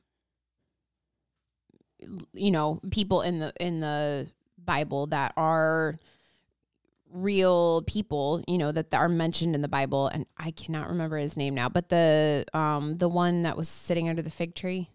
[2.32, 4.28] you know people in the in the
[4.62, 5.96] bible that are
[7.10, 11.36] real people you know that are mentioned in the bible and i cannot remember his
[11.36, 14.90] name now but the um the one that was sitting under the fig tree?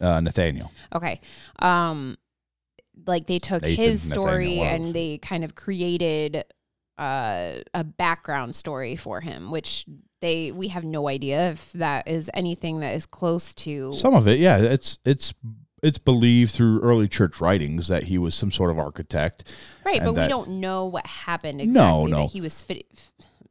[0.00, 0.70] Uh, nathaniel.
[0.94, 1.20] Okay.
[1.58, 2.16] Um
[3.06, 6.44] like they took Nathan his story and they kind of created
[6.98, 9.86] uh, a background story for him which
[10.20, 14.26] they we have no idea if that is anything that is close to Some of
[14.26, 15.32] it, yeah, it's it's
[15.80, 19.44] it's believed through early church writings that he was some sort of architect.
[19.86, 22.16] right but and we don't know what happened No, exactly no.
[22.22, 22.86] that he was fit,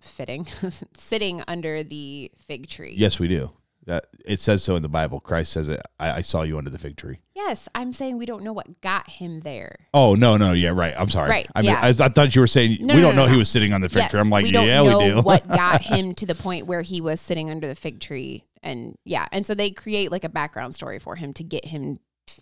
[0.01, 0.45] fitting
[0.97, 3.51] sitting under the fig tree Yes, we do.
[3.87, 5.19] That it says so in the Bible.
[5.19, 5.81] Christ says it.
[5.99, 7.19] I, I saw you under the fig tree.
[7.35, 10.93] yes i'm saying we don't know what got him there Oh no, no, yeah, right.
[10.97, 11.29] I'm sorry.
[11.29, 11.79] Right, I mean, yeah.
[11.81, 13.31] I, I thought you were saying No, we no, don't no, know no.
[13.31, 14.19] he was sitting on the fig yes, tree.
[14.19, 15.21] I'm like, we don't yeah, know we do.
[15.21, 18.97] what got him to the point where he was sitting under the fig tree, and
[19.05, 21.99] yeah, and so they create like a background story for him to get him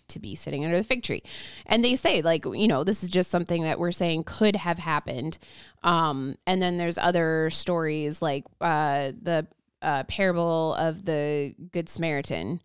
[0.08, 1.22] to be sitting under the fig tree,
[1.66, 4.78] and they say like you know this is just something that we're saying could have
[4.78, 5.38] happened,
[5.84, 9.46] um, and then there's other stories like uh, the
[9.82, 12.60] uh, parable of the good Samaritan,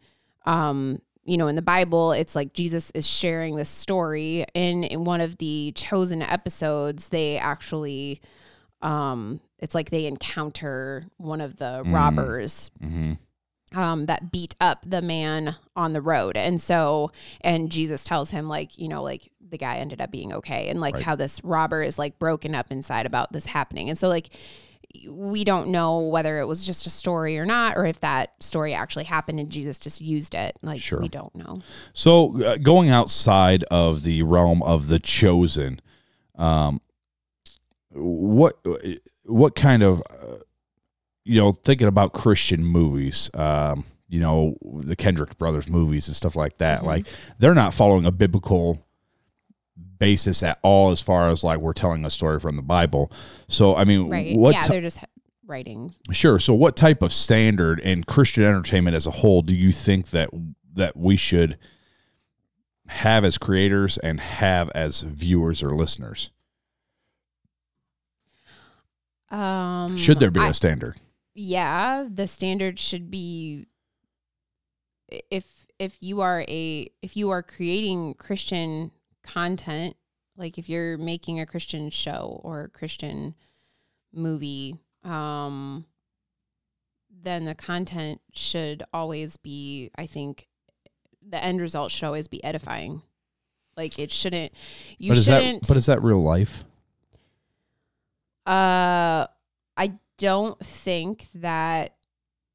[0.45, 4.45] um, you know, in the Bible, it's like Jesus is sharing this story.
[4.53, 8.21] In in one of the chosen episodes, they actually,
[8.81, 13.13] um, it's like they encounter one of the robbers hmm
[13.73, 16.35] um, that beat up the man on the road.
[16.35, 20.33] And so, and Jesus tells him, like, you know, like the guy ended up being
[20.33, 20.67] okay.
[20.67, 21.03] And like Right.
[21.03, 23.87] how this robber is like broken up inside about this happening.
[23.89, 24.29] And so, like,
[25.07, 28.73] we don't know whether it was just a story or not, or if that story
[28.73, 30.55] actually happened and Jesus just used it.
[30.61, 30.99] Like, Sure.
[30.99, 31.61] we don't know.
[31.93, 35.81] So uh, going outside of the realm of the chosen,
[36.37, 36.81] um,
[37.93, 38.57] what
[39.25, 40.37] what kind of uh,
[41.25, 46.35] you know thinking about Christian movies, um, you know the Kendrick brothers movies and stuff
[46.35, 46.85] like that, Mhm.
[46.85, 47.07] like
[47.39, 48.85] they're not following a biblical
[50.01, 53.09] basis at all as far as like we're telling a story from the Bible.
[53.47, 54.35] So I mean, Right.
[54.37, 54.99] what yeah, ti- they're just
[55.45, 55.93] writing.
[56.11, 56.39] Sure.
[56.39, 60.29] So, what type of standard in Christian entertainment as a whole do you think that
[60.73, 61.57] that we should
[62.87, 66.31] have as creators and have as viewers or listeners?
[69.29, 70.95] Um, Should there be I- a standard?
[71.33, 73.65] yeah the standard should be
[75.29, 78.91] if if you are a if you are creating christian
[79.23, 79.95] content
[80.37, 83.35] like if you're making a christian show or a christian
[84.13, 85.85] movie um
[87.23, 90.47] then the content should always be i think
[91.27, 93.01] the end result should always be edifying
[93.77, 94.51] like it shouldn't
[94.97, 96.63] you but is shouldn't that but is that real life?
[98.45, 99.27] Uh,
[99.77, 101.95] I don't think that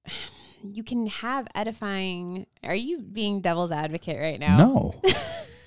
[0.62, 2.46] you can have edifying.
[2.64, 4.56] Are you being devil's advocate right now?
[4.56, 5.00] No.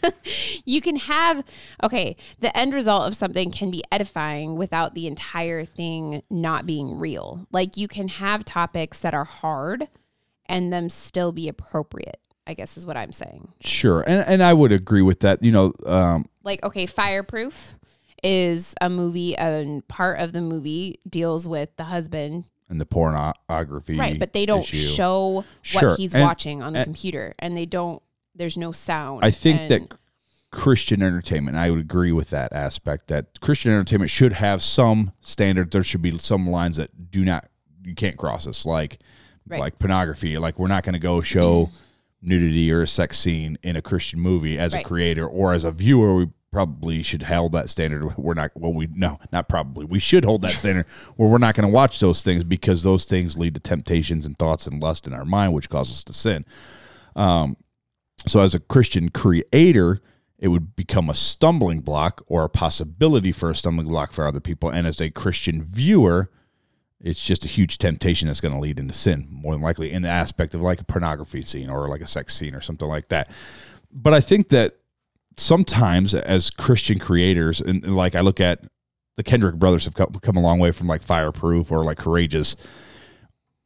[0.65, 1.43] you can have
[1.83, 6.97] okay the end result of something can be edifying without the entire thing not being
[6.97, 9.87] real like you can have topics that are hard
[10.45, 14.01] and them still be appropriate i guess is what i'm saying Sure.
[14.07, 15.43] And and I would agree with that.
[15.43, 17.77] You know, um, like okay fireproof
[18.23, 23.97] is a movie and part of the movie deals with the husband and the pornography.
[23.97, 24.77] right but they don't issue.
[24.95, 28.01] show Sure, what he's and- watching on the and- computer and they don't
[28.39, 29.97] there's no sound I think and- that
[30.51, 35.69] Christian entertainment, I would agree with that aspect that Christian entertainment should have some standards.
[35.71, 37.47] There should be some lines that do not
[37.83, 38.99] you can't cross us, like
[39.47, 39.59] Right.
[39.59, 40.37] like pornography.
[40.39, 41.69] Like we're not going to go show
[42.21, 45.71] nudity or a sex scene in a Christian movie as a creator or as a
[45.71, 46.15] viewer.
[46.15, 48.15] We probably should hold that standard.
[48.17, 48.51] We're not.
[48.55, 49.85] Well, we no, not probably.
[49.85, 53.05] We should hold that standard where we're not going to watch those things because those
[53.05, 56.13] things lead to temptations and thoughts and lust in our mind, which causes us to
[56.13, 56.45] sin.
[57.15, 57.55] Um,
[58.25, 60.01] So, as a Christian creator,
[60.37, 64.39] it would become a stumbling block or a possibility for a stumbling block for other
[64.39, 64.69] people.
[64.69, 66.29] And as a Christian viewer,
[67.01, 70.01] it's just a huge temptation that's going to lead into sin, more than likely, in
[70.01, 73.09] the aspect of like a pornography scene or like a sex scene or something like
[73.09, 73.29] that.
[73.91, 74.77] But I think that
[75.37, 78.63] sometimes as Christian creators, and, and like I look at
[79.15, 82.55] the Kendrick brothers have come, come a long way from like Fireproof or like Courageous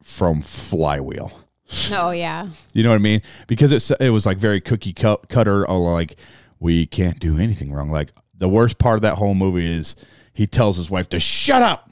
[0.02, 1.43] from Flywheel.
[1.92, 3.22] oh yeah You know what I mean?
[3.46, 5.66] Because it's it was like very cookie cut, cutter.
[5.68, 6.16] Or like
[6.60, 7.90] we can't do anything wrong.
[7.90, 9.96] Like the worst part of that whole movie is
[10.32, 11.90] he tells his wife to shut up.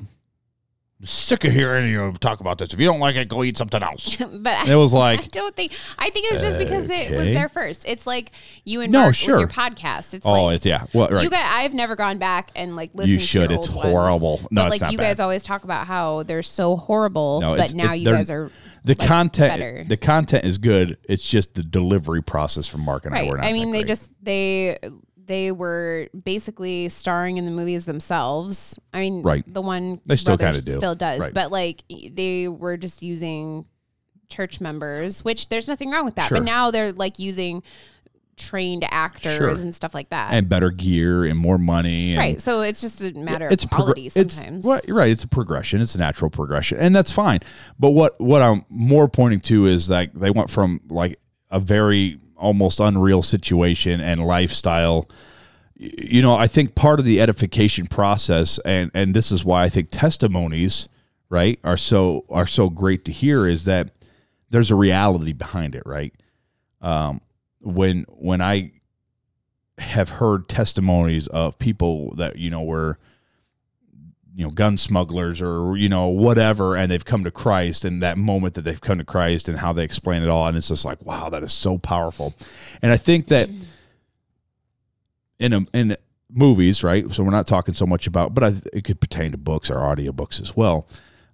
[1.01, 2.73] I'm sick of hearing you talk about this.
[2.73, 4.14] If you don't like it, go eat something else.
[4.35, 5.73] but It was like I don't think.
[5.99, 7.85] I think it was just because it was there first.
[7.89, 8.31] It's like
[8.64, 9.41] you and No, Mark sure.
[9.41, 10.14] your podcast.
[10.14, 10.87] It's oh, like it's yeah.
[10.95, 11.25] Well, right.
[11.25, 11.45] you guys.
[11.49, 13.11] I've never gone back and like listened.
[13.14, 13.51] You To should.
[13.51, 13.91] your It's old ones.
[13.91, 14.41] horrible.
[14.53, 15.05] No, but it's like you bad.
[15.11, 18.51] guys always talk about how they're so horrible, No, but now you guys are
[18.85, 19.85] the like, content better.
[19.89, 20.99] the content is good.
[21.09, 23.30] It's just the delivery process from Mark and I right.
[23.30, 23.47] were not.
[23.47, 23.89] I mean, they great.
[23.89, 24.78] just they
[25.24, 28.78] they were basically starring in the movies themselves.
[28.93, 29.45] I mean, Right.
[29.47, 30.74] The one They still kinda do.
[30.74, 31.33] still does, Right.
[31.35, 33.64] but like they were just using
[34.28, 36.28] church members, which there's nothing wrong with that.
[36.28, 36.39] Sure.
[36.39, 37.62] But now they're like using
[38.37, 39.51] trained actors Sure.
[39.51, 40.33] and stuff like that.
[40.33, 42.12] and better gear and more money.
[42.12, 42.41] And right.
[42.41, 44.64] So it's just a matter it's of progr- quality it's- sometimes.
[44.64, 45.11] right, right.
[45.11, 45.80] It's a progression.
[45.80, 47.41] It's a natural progression, and that's fine.
[47.78, 51.18] But what what I'm more pointing to is like they went from like
[51.51, 55.09] a very almost unreal situation and lifestyle.
[55.76, 59.68] You know, I think part of the edification process, and and this is why I
[59.68, 60.89] think testimonies,
[61.28, 63.91] right, are so are so great to hear, is that
[64.51, 66.12] there's a reality behind it, right?
[66.80, 67.20] Um,
[67.63, 68.73] when when I
[69.79, 72.99] have heard testimonies of people that you know were
[74.35, 78.19] you know gun smugglers or you know whatever and they've come to Christ and that
[78.19, 80.85] moment that they've come to Christ and how they explain it all and it's just
[80.85, 82.35] like wow that is so powerful.
[82.81, 83.49] And I think that
[85.39, 85.97] in a, in
[86.31, 89.37] movies right so we're not talking so much about but I, it could pertain to
[89.37, 90.89] books or audiobooks as well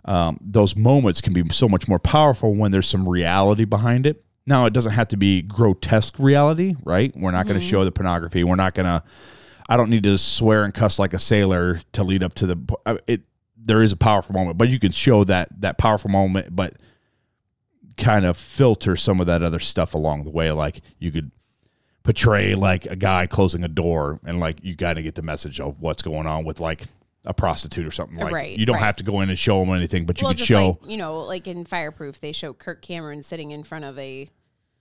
[0.04, 4.24] um, those moments can be so much more powerful when there's some reality behind it
[4.48, 7.70] now it doesn't have to be grotesque reality right we're not going to mm-hmm.
[7.70, 9.02] show the pornography we're not going to
[9.68, 13.00] I don't need to swear and cuss like a sailor to lead up to the
[13.06, 13.22] it.
[13.60, 16.74] There is a powerful moment, but you can show that that powerful moment, but
[17.96, 20.50] kind of filter some of that other stuff along the way.
[20.52, 21.30] Like you could
[22.02, 25.60] portray like a guy closing a door, and like you got to get the message
[25.60, 26.84] of what's going on with like
[27.26, 28.16] a prostitute or something.
[28.16, 28.84] Like Right, you don't right.
[28.84, 30.90] have to go in and show them anything, but you well, could just show like
[30.90, 34.30] you know, like in Fireproof, they show Kirk Cameron sitting in front of a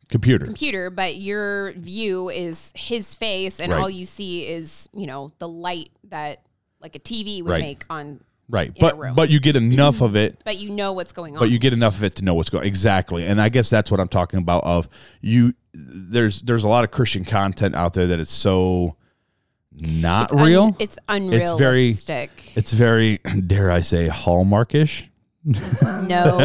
[0.09, 0.45] computer.
[0.45, 3.79] computer, but your view is his face, and Right.
[3.81, 6.41] all you see is you know the light that
[6.81, 7.61] like a TV would Right.
[7.61, 8.21] make on.
[8.49, 11.39] Right, but but you get enough of it But you know what's going on.
[11.41, 13.91] but you get enough of it to know what's going exactly and i guess that's
[13.91, 14.87] what i'm talking about of
[15.19, 18.95] you there's there's a lot of christian content out there that is so
[19.81, 20.77] not real.
[20.79, 22.31] It's un- real it's very- unrealistic.
[22.55, 25.09] it's very dare i say hallmarkish
[25.47, 26.37] no,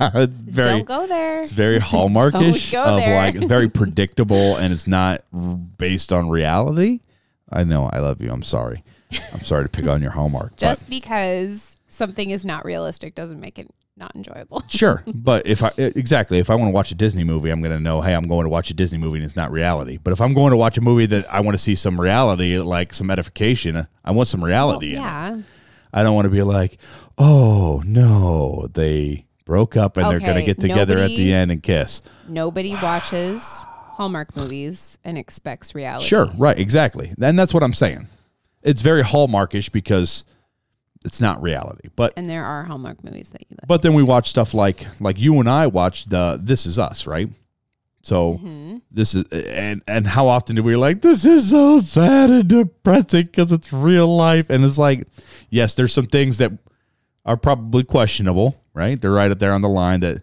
[0.14, 1.42] it's very don't go there.
[1.42, 3.16] it's very hallmarkish go of there.
[3.16, 5.22] like it's very predictable and it's not
[5.76, 7.00] based on reality
[7.50, 8.82] i know i love you i'm sorry
[9.34, 13.58] i'm sorry to pick on your hallmark Just because something is not realistic doesn't make
[13.58, 14.62] it not enjoyable.
[14.68, 17.76] Sure, but if I exactly if I want to watch a Disney movie, I'm going
[17.76, 19.98] to know, hey, I'm going to watch a Disney movie and it's not reality.
[20.02, 22.58] But if I'm going to watch a movie that I want to see some reality,
[22.58, 25.44] like some edification, I want some reality in it.
[25.92, 26.78] I don't want to be like,
[27.18, 31.62] oh no, they broke up and they're going to get together at the end and
[31.62, 32.00] kiss.
[32.28, 33.42] Nobody watches
[33.94, 36.06] Hallmark movies and expects reality.
[36.06, 37.12] Sure, right, exactly.
[37.20, 38.08] And that's what I'm saying.
[38.62, 40.24] It's very hallmarkish because
[41.04, 41.88] it's not reality.
[41.96, 43.66] But And there are Hallmark movies that you like.
[43.66, 47.06] but then we watch stuff like like you and I watched uh, This Is Us,
[47.06, 47.28] right?
[48.02, 48.76] So Mm-hmm.
[48.90, 53.26] this is and and how often do we like this is so sad and depressing
[53.26, 55.06] because it's real life and it's like
[55.50, 56.50] yes, there's some things that
[57.24, 59.00] are probably questionable, right?
[59.00, 60.22] They're right up there on the line that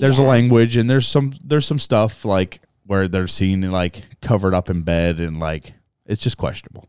[0.00, 4.54] there's a language and there's some there's some stuff like where they're seen like covered
[4.54, 5.72] up in bed and like
[6.06, 6.88] it's just questionable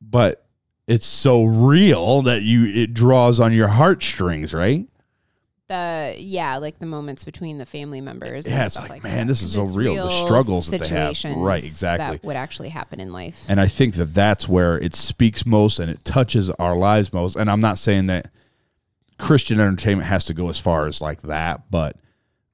[0.00, 0.44] but
[0.86, 4.86] it's so real that you it draws on your heartstrings right
[5.68, 8.46] the yeah, like the moments between the family members.
[8.46, 10.68] and Yeah, it's stuff like, like man, that, this is so it's real, the struggles
[10.70, 11.16] that they have.
[11.24, 12.16] Right, exactly.
[12.16, 13.44] That would actually happen in life.
[13.48, 17.36] and i think that that's where it speaks most and it touches our lives most
[17.36, 18.30] and i'm not saying that
[19.18, 21.96] christian entertainment has to go as far as like that but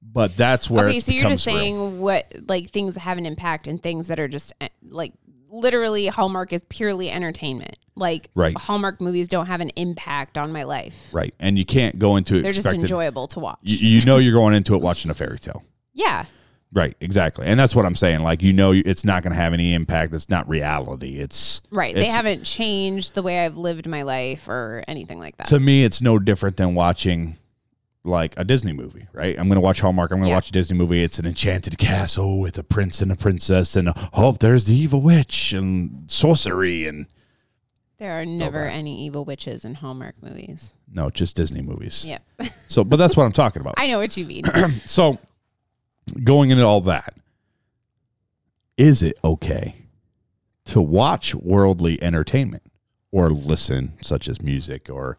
[0.01, 1.55] but that's where okay, so you're just real.
[1.55, 5.13] saying what like things that have an impact and things that are just eh, like
[5.55, 7.77] literally Hallmark is purely entertainment.
[7.95, 8.57] Like Right.
[8.57, 10.95] Hallmark movies don't have an impact on my life.
[11.13, 13.59] right and you can't go into it They're just enjoyable to watch.
[13.61, 16.25] you, you know you're going into it watching a fairy tale yeah.
[16.73, 18.21] Right, exactly, and that's what I'm saying.
[18.23, 20.13] Like you know, it's not going to have any impact.
[20.13, 21.19] It's not reality.
[21.19, 21.95] It's Right.
[21.95, 25.47] They it's- haven't changed the way I've lived my life or anything like that.
[25.47, 27.37] To me, it's no different than watching
[28.05, 29.07] like a Disney movie.
[29.13, 29.37] Right?
[29.37, 30.11] I'm going to watch Hallmark.
[30.11, 30.35] I'm going to Yeah.
[30.37, 31.03] watch a Disney movie.
[31.03, 35.01] It's an enchanted castle with a prince and a princess, and oh, there's the evil
[35.01, 37.07] witch and sorcery, and
[37.97, 40.73] there are never any evil witches in Hallmark movies.
[40.91, 42.05] no, just Disney movies.
[42.05, 42.21] Yep.
[42.67, 43.75] So, but that's what I'm talking about.
[43.77, 44.43] I know what you mean.
[44.85, 45.17] So,
[46.23, 47.13] going into all that,
[48.77, 49.75] is it okay
[50.65, 52.63] to watch worldly entertainment
[53.11, 55.17] or listen, such as music or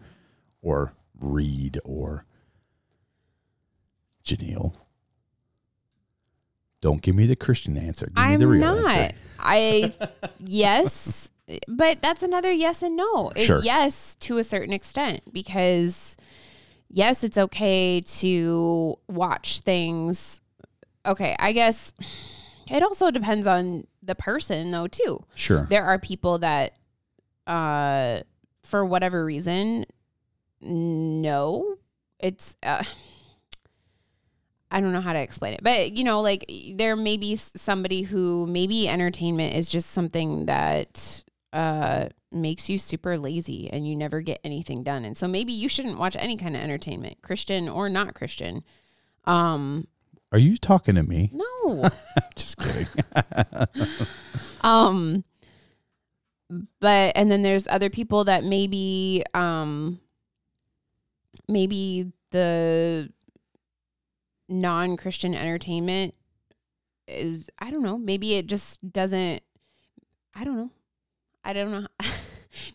[0.62, 2.24] or read or
[4.26, 4.74] Janelle?
[6.80, 8.06] Don't give me the Christian answer.
[8.06, 8.90] Give me the I'm real not.
[8.96, 9.16] answer.
[9.38, 9.94] I
[10.40, 11.30] yes,
[11.68, 13.32] but that's another yes and no.
[13.36, 13.60] Sure.
[13.62, 16.16] yes, to a certain extent, because
[16.88, 20.40] yes, it's okay to watch things.
[21.06, 21.92] Okay, I guess
[22.70, 24.86] it also depends on the person, though.
[24.86, 25.66] Too, Sure.
[25.70, 26.74] there are people that,
[27.46, 28.20] uh,
[28.64, 29.86] for whatever reason,
[30.60, 31.76] no,
[32.18, 32.54] it's.
[32.62, 32.84] Uh,
[34.70, 38.02] I don't know how to explain it, but you know, like there may be somebody
[38.02, 44.20] who maybe entertainment is just something that uh makes you super lazy and you never
[44.20, 45.04] get anything done.
[45.04, 48.64] And so maybe you shouldn't watch any kind of entertainment, Christian or not Christian.
[49.24, 49.86] Um
[50.32, 51.30] Are you talking to me?
[51.32, 51.88] no.
[52.36, 52.86] Just kidding.
[54.62, 55.24] um
[56.80, 60.00] but and then there's other people that maybe um
[61.48, 63.10] maybe the
[64.48, 66.14] non-christian entertainment
[67.08, 69.42] is i don't know maybe it just doesn't
[70.34, 70.70] i don't know.
[71.44, 71.86] I don't know.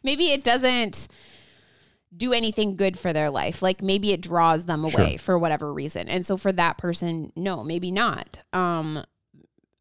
[0.03, 1.09] Maybe it doesn't
[2.15, 3.61] do anything good for their life.
[3.61, 5.01] Like maybe it draws them Sure.
[5.01, 6.07] away for whatever reason.
[6.07, 8.39] And so for that person no maybe not.
[8.53, 9.03] Um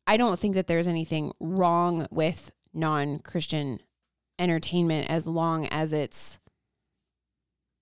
[0.08, 3.78] I don't think that there's anything wrong with non-Christian
[4.40, 6.40] entertainment as long as it's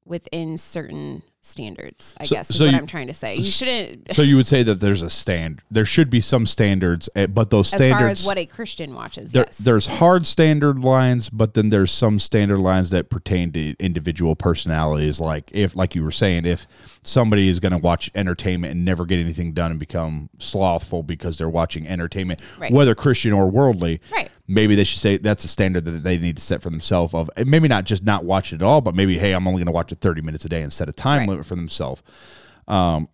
[0.05, 2.15] within certain standards.
[2.19, 3.37] I So- guess is so what you- I'm trying to say.
[3.37, 5.63] You shouldn't so you would say that there's a stand.
[5.71, 7.93] There should be some standards, eh, but those standards.
[7.93, 9.33] as far as what a Christian watches.
[9.33, 9.59] there, yes.
[9.59, 15.21] there's hard standard lines, but then there's some standard lines that pertain to individual personalities.
[15.21, 16.67] Like if, like you were saying, if
[17.09, 21.39] somebody is going to watch entertainment and never get anything done and become slothful because
[21.39, 22.73] they're watching entertainment, Right.
[22.73, 24.31] whether Christian or worldly, Right.
[24.47, 27.15] maybe they should say that's a standard that they need to set for themselves.
[27.15, 29.67] Of maybe not just not watch it at all, but maybe hey, I'm only going
[29.67, 31.29] to watch it 30 minutes a day and set a time Right.
[31.31, 32.03] limit for themselves.
[32.67, 33.09] Um,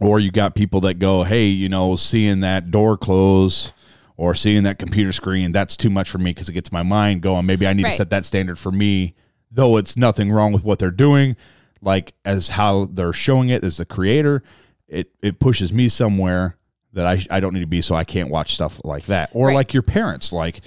[0.00, 3.72] or you got people that go, hey, you know, seeing that door close
[4.18, 7.22] or seeing that computer screen, that's too much for me because it gets my mind
[7.22, 7.46] going.
[7.46, 7.90] Maybe I need Right.
[7.90, 9.14] to set that standard for me,
[9.50, 11.34] though it's nothing wrong with what they're doing.
[11.82, 14.42] Like as how they're showing it as the creator,
[14.88, 16.56] it it pushes me somewhere
[16.92, 19.30] that I I don't need to be, so I can't watch stuff like that.
[19.32, 19.54] Or Right.
[19.56, 20.62] like your parents, like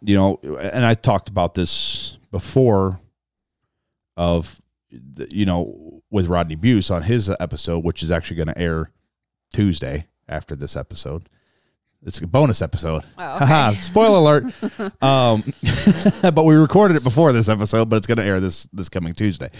[0.00, 3.00] you know, and I talked about this before
[4.16, 8.58] of the- you know with Rodney Buse on his episode, which is actually going to
[8.58, 8.90] air
[9.52, 11.28] Tuesday after this episode.
[12.04, 13.02] It's a bonus episode.
[13.18, 13.74] Oh, okay.
[13.80, 15.02] Spoiler alert.
[15.02, 15.52] um,
[16.22, 19.14] but we recorded it before this episode, but it's going to air this this coming
[19.14, 19.50] Tuesday.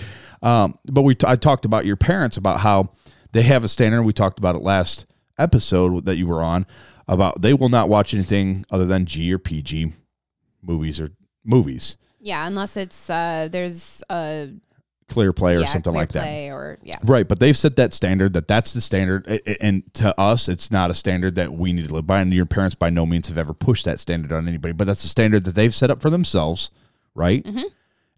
[0.42, 2.90] Um, but we t- I talked about your parents about how
[3.32, 4.02] they have a standard.
[4.02, 5.06] We talked about it last
[5.38, 6.66] episode that you were on
[7.06, 9.92] about they will not watch anything other than G or PG
[10.62, 11.10] movies or
[11.44, 14.50] movies, yeah, unless it's uh there's a
[15.08, 16.50] ClearPlay or yeah, something like that.
[16.50, 16.98] or yeah.
[17.02, 19.26] Right, but they've set that standard that that's the standard,
[19.60, 22.20] and to us, it's not a standard that we need to live by.
[22.20, 24.72] And your parents, by no means, have ever pushed that standard on anybody.
[24.72, 26.70] But that's the standard that they've set up for themselves,
[27.14, 27.42] right?
[27.42, 27.62] Mm-hmm.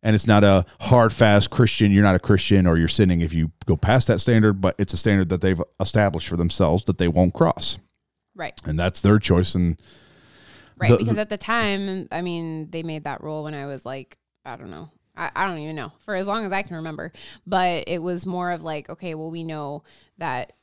[0.03, 3.32] And it's not a hard, fast Christian, you're not a Christian or you're sinning if
[3.32, 6.98] you go past that standard, but it's a standard that they've established for themselves that
[6.98, 7.78] they won't cross.
[8.34, 8.59] Right.
[8.64, 9.55] And that's their choice.
[9.55, 9.78] And
[10.78, 10.90] Right.
[10.90, 14.16] The- because at the time, I mean, they made that rule when I was like,
[14.46, 14.90] I don't know.
[15.16, 17.12] I, I don't even know for as long as I can remember.
[17.46, 19.82] But it was more of like, okay, well, we know
[20.16, 20.55] that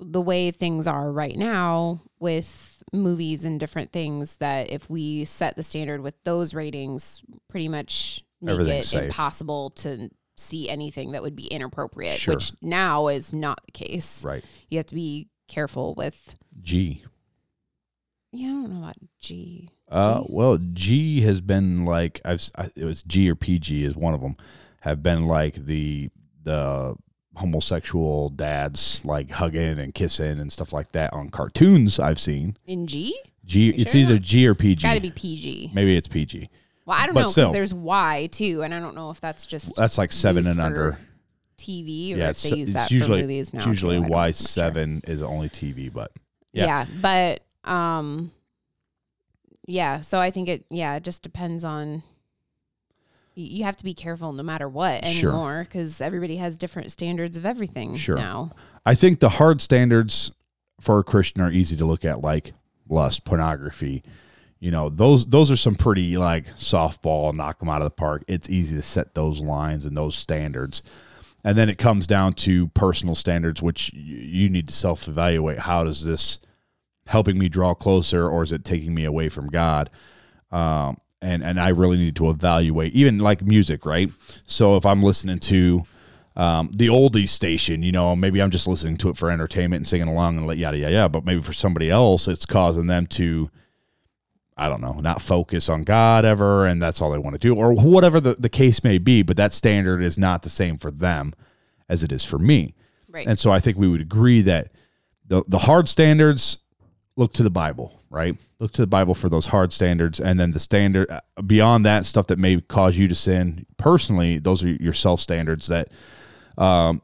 [0.00, 5.56] the way things are right now with movies and different things, that if we set
[5.56, 9.02] the standard with those ratings, pretty much make Everything's it safe.
[9.04, 12.34] impossible to see anything that would be inappropriate, Sure.
[12.34, 14.24] which now is not the case.
[14.24, 14.44] right.
[14.70, 17.04] You have to be careful with, G.
[18.32, 19.68] yeah, I don't know about G.
[19.88, 20.26] Uh, G?
[20.30, 24.20] well, G has been like I've I- it was G or PG is one of
[24.20, 24.36] them
[24.80, 26.08] have been like the
[26.42, 26.94] the
[27.36, 32.56] homosexual dads like hugging and kissing and stuff like that on cartoons I've seen.
[32.66, 33.18] In G?
[33.44, 34.00] G, it's sure?
[34.02, 34.72] either G or PG.
[34.74, 35.70] It's got to be PG.
[35.74, 36.48] Maybe it's PG.
[36.90, 39.46] Well, I don't But know because there's Y too, and I don't know if that's
[39.46, 40.98] just That's like seven and under.
[41.56, 43.58] TV or Yeah, if it's, they use it's that usually for movies now.
[43.58, 43.98] it's usually too.
[44.04, 44.46] I don't- I'm Y not sure.
[44.46, 46.10] seven is only TV, but
[46.52, 46.64] yeah.
[46.64, 46.86] Yeah.
[47.00, 48.32] but um,
[49.66, 50.00] yeah.
[50.00, 50.64] So I think it.
[50.70, 52.02] Yeah, it just depends on.
[53.36, 57.46] You have to be careful no matter what anymore because everybody has different standards of
[57.46, 58.16] everything Sure.
[58.16, 58.50] now.
[58.84, 60.32] I think the hard standards
[60.80, 62.52] for a Christian are easy to look at, like
[62.88, 64.02] lust, pornography.
[64.60, 68.24] You know, those those are some pretty like softball, knock them out of the park.
[68.28, 70.82] It's easy to set those lines and those standards,
[71.42, 75.60] and then it comes down to personal standards, which you need to self evaluate.
[75.60, 76.38] How does this
[77.06, 79.88] helping me draw closer, or is it taking me away from God?
[80.52, 84.10] Um, and and I really need to evaluate, even like music, right?
[84.46, 85.84] So if I'm listening to
[86.36, 89.86] um, the oldies station, you know, maybe I'm just listening to it for entertainment and
[89.86, 91.08] singing along and yada yada yada.
[91.08, 93.50] But maybe for somebody else, it's causing them to,
[94.60, 97.54] I don't know, not focus on God ever, and that's all they want to do,
[97.54, 99.22] or whatever the, the case may be.
[99.22, 101.32] But that standard is not the same for them
[101.88, 102.74] as it is for me.
[103.08, 103.26] Right.
[103.26, 104.70] And so I think we would agree that
[105.26, 106.58] the the hard standards
[107.16, 108.36] look to the Bible, right?
[108.58, 112.04] Look to the Bible for those hard standards, and then the standard uh, beyond that
[112.04, 114.38] stuff that may cause you to sin personally.
[114.38, 115.88] Those are your self standards that,
[116.58, 117.00] um,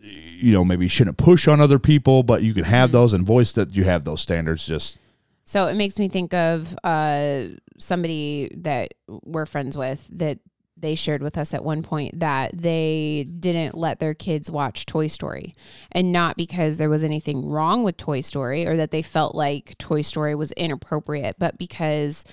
[0.00, 3.26] you know, maybe you shouldn't push on other people, but you can have those and
[3.26, 4.64] voice that you have those standards.
[4.64, 4.98] Just
[5.48, 7.44] So it makes me think of uh,
[7.78, 10.40] somebody that we're friends with that
[10.76, 15.06] they shared with us at one point that they didn't let their kids watch Toy
[15.06, 15.54] Story.
[15.90, 19.78] And not because there was anything wrong with Toy Story or that they felt like
[19.78, 22.26] Toy Story was inappropriate, but because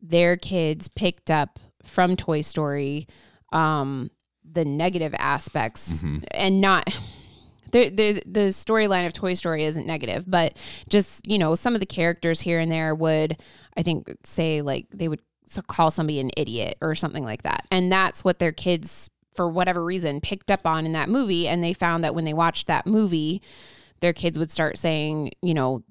[0.00, 3.06] their kids picked up from Toy Story
[3.52, 4.10] um,
[4.50, 6.88] the negative aspects and not
[7.72, 10.56] the the the storyline of Toy Story isn't negative, but
[10.88, 13.38] just you know some of the characters here and there would
[13.76, 15.20] I think say like they would
[15.66, 19.82] call somebody an idiot or something like that, and that's what their kids for whatever
[19.82, 22.86] reason picked up on in that movie, and they found that when they watched that
[22.86, 23.42] movie,
[24.00, 25.82] their kids would start saying you know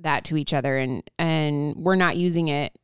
[0.00, 2.76] that to each other, and and we're not using it.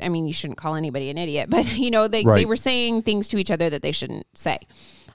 [0.00, 3.02] I mean, you shouldn't call anybody an idiot, but you know they they were saying
[3.02, 4.58] things to each other that they shouldn't say.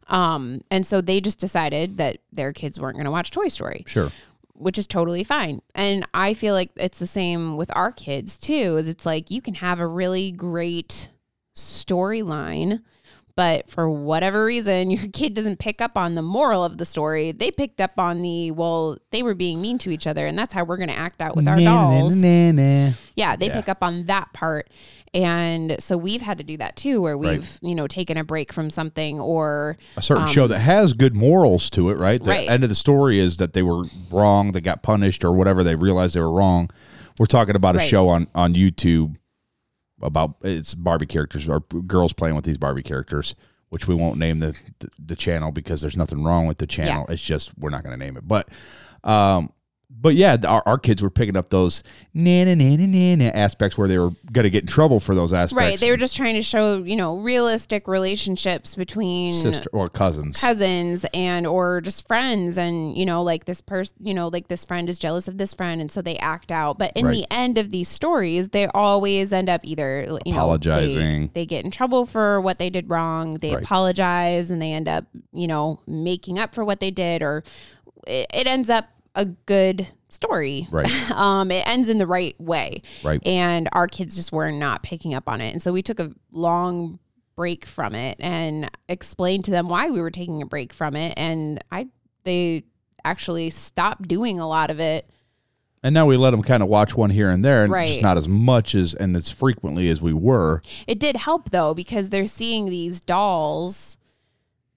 [0.08, 3.84] Um, and so they just decided that their kids weren't going to watch Toy Story,
[3.88, 4.12] sure,
[4.54, 5.62] which is totally fine.
[5.76, 8.78] And I feel like it's the same with our kids too.
[8.78, 11.10] Is it's like you can have a really great
[11.56, 12.82] storyline,
[13.36, 17.32] but for whatever reason, your kid doesn't pick up on the moral of the story.
[17.32, 20.54] They picked up on the well, they were being mean to each other, and that's
[20.54, 22.14] how we're going to act out with our dolls.
[23.16, 23.54] Yeah, they Yeah.
[23.56, 24.70] pick up on that part.
[25.14, 28.52] And so we've had to do that too, where we've, you know, taken a break
[28.52, 32.20] from something or a certain show that has good morals to it, right?
[32.24, 32.50] The Um, Right.
[32.50, 35.64] end of the story is that they were wrong, they got punished, or whatever.
[35.64, 36.72] They realized they were wrong.
[37.20, 37.88] We're talking about a Right.
[37.90, 39.16] show on on YouTube
[40.02, 43.36] about it's Barbie characters or girls playing with these Barbie characters,
[43.70, 47.06] which we won't name the the, the channel because there's nothing wrong with the channel.
[47.08, 48.50] It's just we're not going to name it, but.
[49.04, 49.52] um
[50.02, 51.82] but yeah, our, our kids were picking up those
[52.14, 55.16] na na na na na aspects where they were going to get in trouble for
[55.16, 55.54] those aspects.
[55.54, 55.80] right.
[55.80, 60.40] They were just trying to show, you know, realistic relationships between sister or cousins.
[60.40, 64.66] cousins and or just friends and you know like this person you know like this
[64.66, 67.14] friend is jealous of this friend and so they act out but in Right.
[67.14, 71.28] the end of these stories they always end up either you know Apologizing.
[71.34, 73.64] they, they get in trouble for what they did wrong they Right.
[73.64, 77.44] apologize and they end up you know making up for what they did or
[78.08, 81.12] it, it ends up a good story Right.
[81.12, 83.26] um it ends in the right way Right.
[83.26, 86.12] and our kids just were not picking up on it and so we took a
[86.32, 87.00] long
[87.36, 91.14] break from it and explained to them why we were taking a break from it
[91.18, 91.88] and i
[92.24, 92.64] they
[93.04, 95.10] actually stopped doing a lot of it
[95.84, 97.90] And now we let them kind of watch one here and there, and Right.
[97.90, 100.62] just not as much as and as frequently as we were.
[100.88, 103.98] It did help though because they're seeing these dolls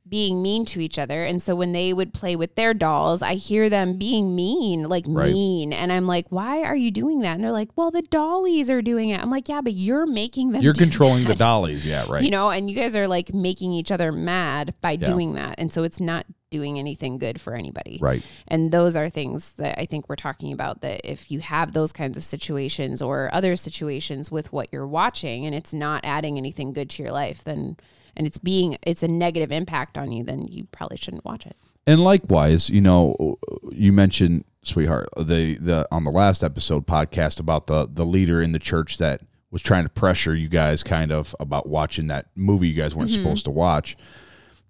[0.09, 3.35] being mean to each other and so when they would play with their dolls I
[3.35, 5.33] hear them being mean like Right.
[5.33, 8.71] mean and I'm like why are you doing that and they're like well the dollies
[8.71, 12.07] are doing it I'm like yeah but you're making them You're controlling the dollies, yeah,
[12.09, 12.23] right.
[12.23, 15.07] you know and you guys are like making each other mad by Yeah.
[15.07, 18.23] doing that and so it's not doing anything good for anybody right.
[18.47, 21.93] and those are things that I think we're talking about that if you have those
[21.93, 26.73] kinds of situations or other situations with what you're watching and it's not adding anything
[26.73, 27.77] good to your life, then
[28.17, 31.57] and it's being it's a negative impact on you, then you probably shouldn't watch it.
[31.87, 33.39] And likewise, you know,
[33.71, 38.53] you mentioned sweetheart the the on the last episode podcast about the the leader in
[38.53, 42.69] the church that was trying to pressure you guys kind of about watching that movie
[42.69, 43.97] you guys weren't supposed to watch.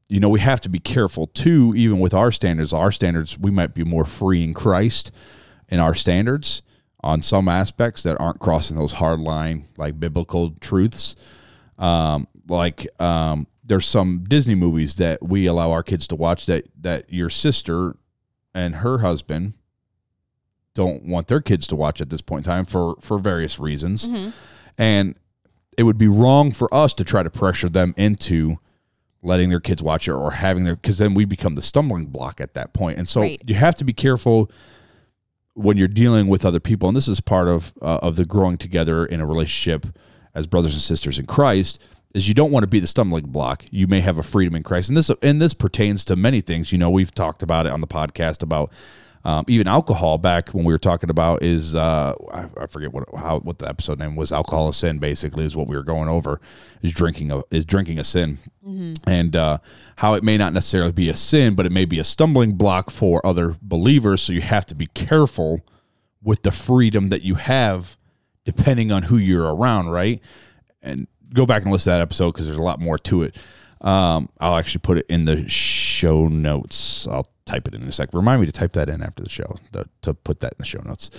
[0.09, 2.73] You know, we have to be careful too, even with our standards.
[2.73, 5.11] Our standards, we might be more free in Christ
[5.69, 6.63] in our standards
[7.03, 11.17] on some aspects that aren't crossing those hard line like biblical truths
[11.79, 16.67] um, like um, there's some Disney movies that we allow our kids to watch that
[16.81, 17.97] that your sister
[18.55, 19.55] and her husband
[20.75, 24.09] don't want their kids to watch at this point in time for for various reasons,
[24.79, 25.15] and
[25.77, 28.57] it would be wrong for us to try to pressure them into
[29.23, 32.41] letting their kids watch it or having their because then we become the stumbling block
[32.41, 32.99] at that point.
[32.99, 33.43] And so Right.
[33.47, 34.51] you have to be careful
[35.55, 36.89] when you're dealing with other people.
[36.89, 39.87] And this is part of uh, of the growing together in a relationship
[40.35, 41.83] as brothers and sisters in Christ
[42.17, 43.67] is you don't want to be the stumbling block.
[43.71, 44.89] You may have a freedom in Christ.
[44.89, 46.73] And this and this pertains to many things.
[46.73, 48.73] You know we've talked about it on the podcast about
[49.23, 53.15] um, even alcohol back when we were talking about is uh, I, I forget what
[53.15, 54.33] how what the episode name was.
[54.33, 56.41] Alcohol is sin basically is what we were going over
[56.81, 58.39] is drinking a is drinking a sin.
[59.07, 59.59] And uh,
[59.97, 62.91] how it may not necessarily be a sin but it may be a stumbling block
[62.91, 64.23] for other believers.
[64.23, 65.61] So you have to be careful
[66.23, 67.99] with the freedom that you have
[68.47, 70.23] depending on who you're around right?
[70.81, 73.37] And go back and listen to that episode because there's a lot more to it
[73.81, 77.07] um, I'll actually put it in the show notes.
[77.09, 78.09] I'll type it in a sec.
[78.15, 80.65] Remind me to type that in after the show to, to put that in the
[80.65, 81.11] show notes.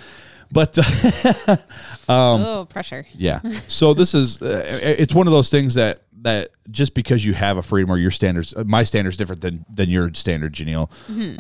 [0.52, 0.76] But
[2.10, 3.06] Um, oh, pressure.
[3.14, 7.34] yeah, so this is uh, it's one of those things that that just because you
[7.36, 10.90] have a freedom or your standards, uh, my standards different than than your standard, Janelle.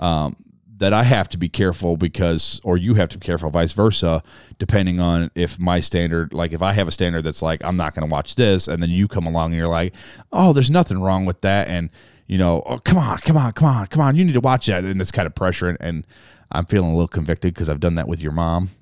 [0.01, 0.35] Um,
[0.77, 4.21] that I have to be careful because, or you have to be careful, vice versa,
[4.59, 7.95] depending on if my standard, like if I have a standard that's like, I'm not
[7.95, 9.93] going to watch this, and then you come along and you're like,
[10.31, 11.67] oh, there's nothing wrong with that.
[11.67, 11.89] And,
[12.27, 14.67] you know, oh, come on, come on, come on, come on, you need to watch
[14.67, 14.83] that.
[14.83, 15.69] And this kind of pressure.
[15.69, 16.07] And, and
[16.51, 18.69] I'm feeling a little convicted because I've done that with your mom.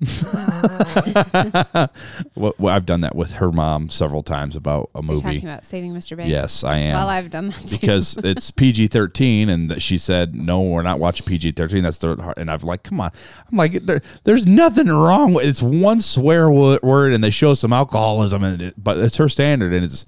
[2.34, 5.22] well, well, I've done that with her mom several times about a You're movie.
[5.22, 6.16] talking about saving Mr.
[6.16, 6.30] Banks.
[6.30, 7.76] Yes, I am Well, I've done that too.
[7.76, 11.82] because it's PG thirteen, and she said no, we're not watching PG thirteen.
[11.82, 13.10] That's the and I've like, come on.
[13.50, 17.72] I'm like, there, there's nothing wrong with it's one swear word, and they show some
[17.72, 20.06] alcoholism, in it, but it's her standard, and it's,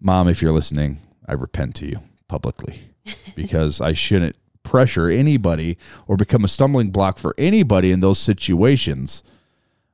[0.00, 2.80] mom, if you're listening, I repent to you publicly
[3.34, 9.22] because I shouldn't pressure anybody or become a stumbling block for anybody in those situations.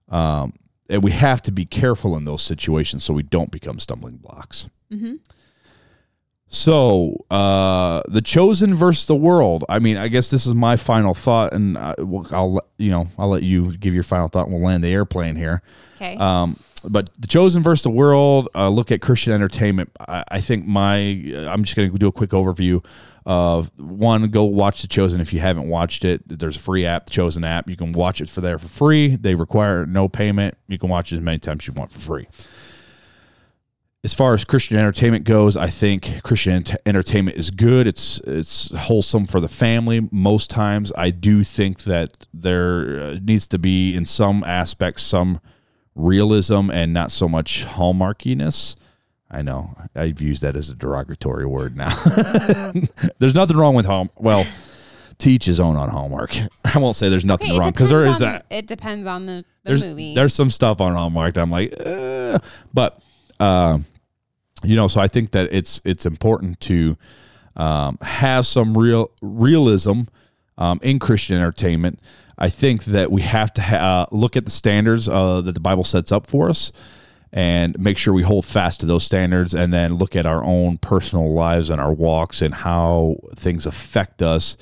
[0.09, 0.55] Um,
[0.89, 4.68] and we have to be careful in those situations so we don't become stumbling blocks.
[6.53, 9.64] So, uh, the chosen versus the world.
[9.68, 11.95] I mean, I guess this is my final thought, and I,
[12.33, 14.47] I'll let- you know I'll let you give your final thought.
[14.49, 15.62] and We'll land the airplane here.
[15.97, 16.16] okay.
[16.16, 18.49] Um, but the chosen versus the world.
[18.55, 19.91] Uh, look at Christian entertainment.
[20.09, 20.97] I, I think my.
[20.99, 22.83] I'm just going to do a quick overview
[23.27, 24.29] of one.
[24.31, 26.23] Go watch the chosen if you haven't watched it.
[26.27, 27.68] There's a free app, the chosen app.
[27.68, 29.16] You can watch it for there for free.
[29.16, 30.57] They require no payment.
[30.68, 32.29] You can watch it as many times as you want for free
[34.03, 37.87] as far as Christian entertainment goes, I think Christian ent- entertainment is good.
[37.87, 40.09] It's it's wholesome for the family.
[40.11, 45.41] Most times, I do think that there uh, needs to be, in some aspects, some
[45.95, 48.75] realism and not so much hallmarkiness.
[49.31, 51.95] I know I've used that as a derogatory word now.
[53.18, 54.11] there's nothing wrong with home.
[54.16, 54.45] Well,
[55.18, 56.37] teach his own on Hallmark.
[56.64, 59.26] I won't say there's nothing okay, wrong because there is on- that It depends on
[59.26, 60.14] the, the there's movie.
[60.14, 62.39] there's some stuff on Hallmark that I'm like, uh,
[62.74, 63.01] but
[63.39, 63.85] um,
[64.62, 66.97] you know, so I think that it's it's important to
[67.57, 70.03] um, have some real realism
[70.59, 72.01] um, in Christian entertainment.
[72.37, 75.61] I think that we have to ha- uh, look at the standards uh, that the
[75.61, 76.72] Bible sets up for us
[77.33, 80.78] and make sure we hold fast to those standards and then look at our own
[80.78, 84.57] personal lives and our walks and how things affect us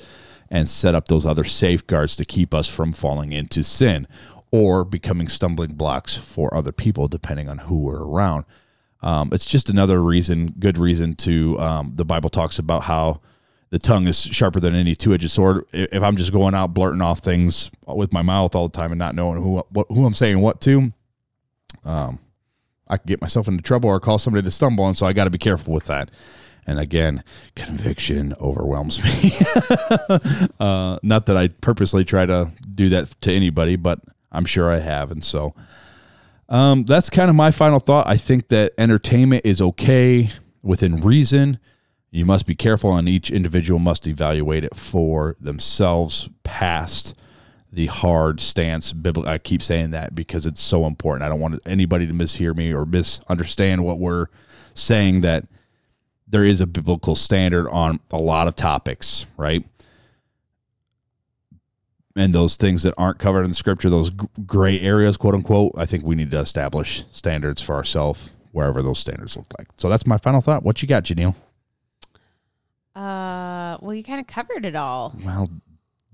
[0.51, 4.07] and set up those other safeguards to keep us from falling into sin
[4.51, 8.45] or becoming stumbling blocks for other people depending on who we're around
[9.01, 13.19] um, it's just another reason good reason to um, the bible talks about how
[13.69, 15.63] the tongue is sharper than any two-edged sword.
[15.71, 18.99] If I'm just going out blurting off things with my mouth all the time and
[18.99, 20.91] not knowing who who I'm saying what to,
[21.85, 22.19] um,
[22.89, 25.25] I could get myself into trouble or cause somebody to stumble, and so I got
[25.25, 26.09] to be careful with that.
[26.65, 27.23] And again,
[27.55, 29.33] conviction overwhelms me.
[30.59, 33.99] uh, not that I purposely try to do that to anybody, but
[34.31, 35.53] I'm sure I have, and so
[36.49, 38.07] um, that's kind of my final thought.
[38.07, 40.31] I think that entertainment is okay
[40.61, 41.59] within reason.
[42.11, 47.13] You must be careful, and each individual must evaluate it for themselves past
[47.71, 48.93] the hard stance.
[48.93, 51.23] Bibli- I keep saying that because it's so important.
[51.23, 54.27] I don't want anybody to mishear me or misunderstand what we're
[54.73, 55.45] saying that
[56.27, 59.65] there is a biblical standard on a lot of topics, right?
[62.15, 65.85] And those things that aren't covered in the scripture, those gray areas, quote unquote, I
[65.85, 69.67] think we need to establish standards for ourselves wherever those standards look like.
[69.77, 70.63] So that's my final thought.
[70.63, 71.35] What you got, Janelle?
[72.95, 75.15] Uh, well, you kind of covered it all.
[75.23, 75.49] Well,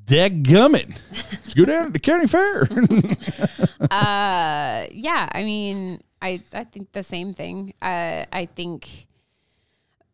[0.05, 0.97] dadgummit.
[1.11, 2.63] Let's go down to the county fair.
[3.91, 5.29] uh, yeah.
[5.31, 7.73] I mean, I I think the same thing.
[7.81, 9.07] Uh, I think,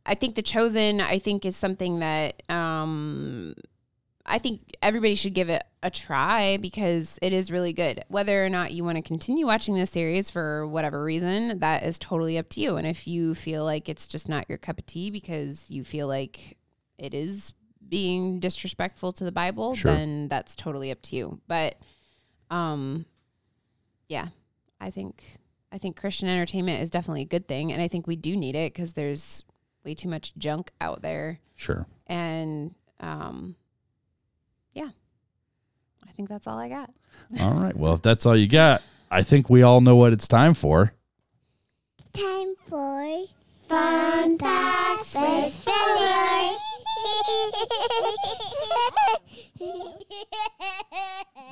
[0.05, 1.01] I think the chosen.
[1.01, 3.55] I think is something that um,
[4.25, 8.03] I think everybody should give it a try because it is really good.
[8.07, 11.97] Whether or not you want to continue watching this series for whatever reason, that is
[11.99, 12.77] totally up to you.
[12.77, 16.07] And if you feel like it's just not your cup of tea because you feel
[16.07, 16.57] like
[16.97, 17.53] it is
[17.91, 19.93] being disrespectful to the Bible, Sure.
[19.93, 21.39] then that's totally up to you.
[21.47, 21.77] But
[22.49, 23.05] um
[24.07, 24.29] yeah,
[24.79, 25.21] I think
[25.71, 28.55] I think Christian entertainment is definitely a good thing and I think we do need
[28.55, 29.43] it cuz there's
[29.85, 31.85] way too much junk out there sure.
[32.07, 33.55] and um
[34.73, 34.89] yeah.
[36.07, 36.89] I think that's all I got.
[37.39, 37.75] All right.
[37.75, 40.93] Well, if that's all you got, I think we all know what it's time for.
[42.13, 43.25] Time for
[43.67, 46.57] Fun Facts with Filler.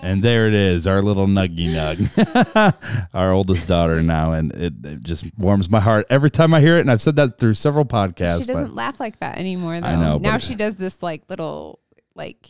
[0.01, 5.01] And there it is, our little nuggy nug, our oldest daughter now, and it, it
[5.03, 6.81] just warms my heart every time I hear it.
[6.81, 8.39] And I've said that through several podcasts.
[8.39, 9.87] she doesn't laugh like that anymore though.
[9.87, 11.79] I know, now she does this like little
[12.15, 12.47] like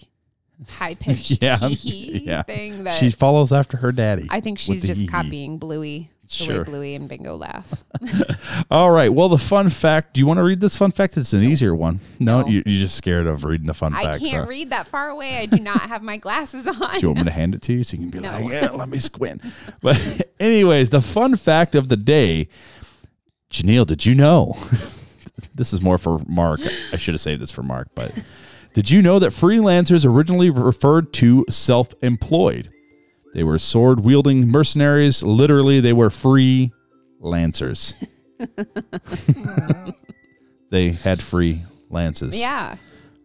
[0.67, 2.43] high pitched Yeah, hee hee yeah.
[2.43, 4.27] thing that she follows after her daddy.
[4.29, 6.11] I think she's just copying Bluey.
[6.29, 6.57] The Sure.
[6.59, 7.83] way Bluey and Bingo laugh.
[8.71, 9.11] All right.
[9.11, 10.13] Well, the fun fact.
[10.13, 11.17] Do you want to read this fun fact?
[11.17, 11.99] It's an easier one.
[12.19, 12.47] No, No.
[12.47, 14.05] You, you're just scared of reading the fun fact.
[14.05, 14.23] I facts.
[14.23, 14.49] can't huh?
[14.49, 15.37] read that far away.
[15.37, 16.75] I do not have my glasses on.
[16.93, 18.29] Do you want me to hand it to you so you can be No.
[18.31, 19.41] like, yeah, let me squint?
[19.81, 19.99] But,
[20.39, 22.47] anyways, the fun fact of the day,
[23.51, 24.55] Janelle, did you know?
[25.55, 26.59] this is more for Mark.
[26.93, 28.13] I should have saved this for Mark, but
[28.75, 32.69] did you know that freelancers originally referred to self employed?
[33.33, 35.23] They were sword wielding mercenaries.
[35.23, 36.71] Literally, they were free
[37.19, 37.93] lancers.
[40.69, 42.75] they had free lances yeah.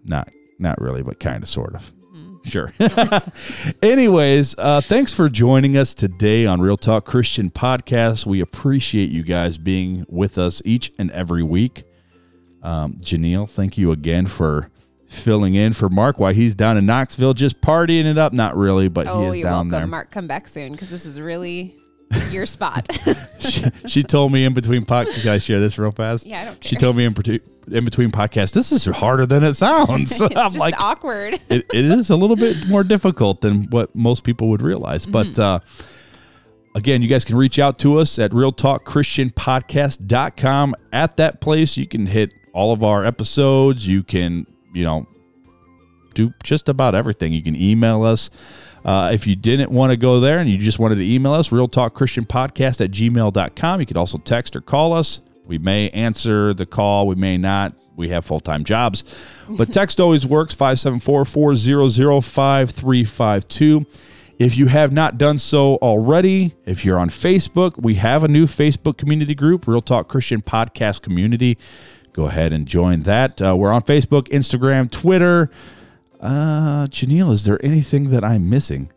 [0.05, 0.29] not
[0.59, 1.93] not really but kind of sort of
[2.45, 2.73] sure
[3.83, 9.23] anyways uh thanks for joining us today on real talk christian podcast we appreciate you
[9.23, 11.85] guys being with us each and every week
[12.63, 14.71] um janelle thank you again for
[15.15, 18.89] filling in for mark while he's down in knoxville just partying it up not really
[18.89, 20.11] but he Oh, is you're down welcome, there Mark.
[20.11, 21.77] Come back soon because this is really
[22.31, 22.87] your spot.
[23.39, 26.45] she, she told me in between podcasts can i share this real fast yeah, I
[26.45, 26.69] don't care.
[26.69, 27.15] she told me in,
[27.71, 31.41] in between podcasts this is harder than it sounds it's i'm just like awkward.
[31.49, 35.07] it, it is a little bit more difficult than what most people would realize.
[35.07, 35.61] But uh,
[36.75, 40.75] again, you guys can reach out to us at realtalkchristianpodcast.com.
[40.93, 43.87] At that place, you can hit all of our episodes.
[43.89, 45.07] You can, you know,
[46.14, 47.33] do just about everything.
[47.33, 48.31] You can email us.
[48.85, 51.51] Uh, if you didn't want to go there and you just wanted to email us,
[51.51, 53.81] Real Talk Christian Podcast at gmail.com.
[53.81, 55.20] You could also text or call us.
[55.47, 57.75] We may answer the call, we may not.
[57.97, 59.05] We have full time jobs.
[59.49, 63.87] But text always works 574 400 5352.
[64.37, 68.47] If you have not done so already, if you're on Facebook, we have a new
[68.47, 71.57] Facebook community group, Real Talk Christian Podcast Community.
[72.15, 73.43] Go ahead and join that.
[73.43, 75.51] Uh, we're on Facebook, Instagram, Twitter.
[76.21, 78.91] Uh, Janelle, is there anything that I'm missing?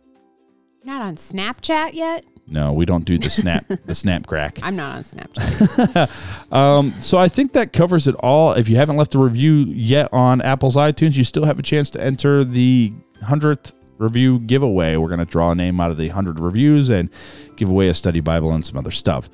[0.84, 2.24] Not on Snapchat yet.
[2.46, 4.58] No, we don't do the snap, the snap crack.
[4.62, 6.10] I'm not on Snapchat.
[6.52, 8.52] Um, so I think that covers it all.
[8.52, 11.90] If you haven't left a review yet on Apple's iTunes, you still have a chance
[11.90, 14.96] to enter the hundredth review giveaway.
[14.96, 17.10] We're going to draw a name out of the hundred reviews and
[17.56, 19.28] give away a study Bible and some other stuff.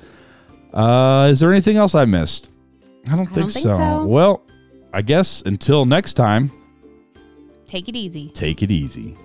[0.73, 2.49] Uh, is there anything else I missed?
[3.07, 3.77] I don't, think, don't think so.
[3.77, 4.05] so.
[4.05, 4.41] Well,
[4.93, 6.51] I guess until next time,
[7.67, 8.29] Take it easy.
[8.29, 9.17] take it easy.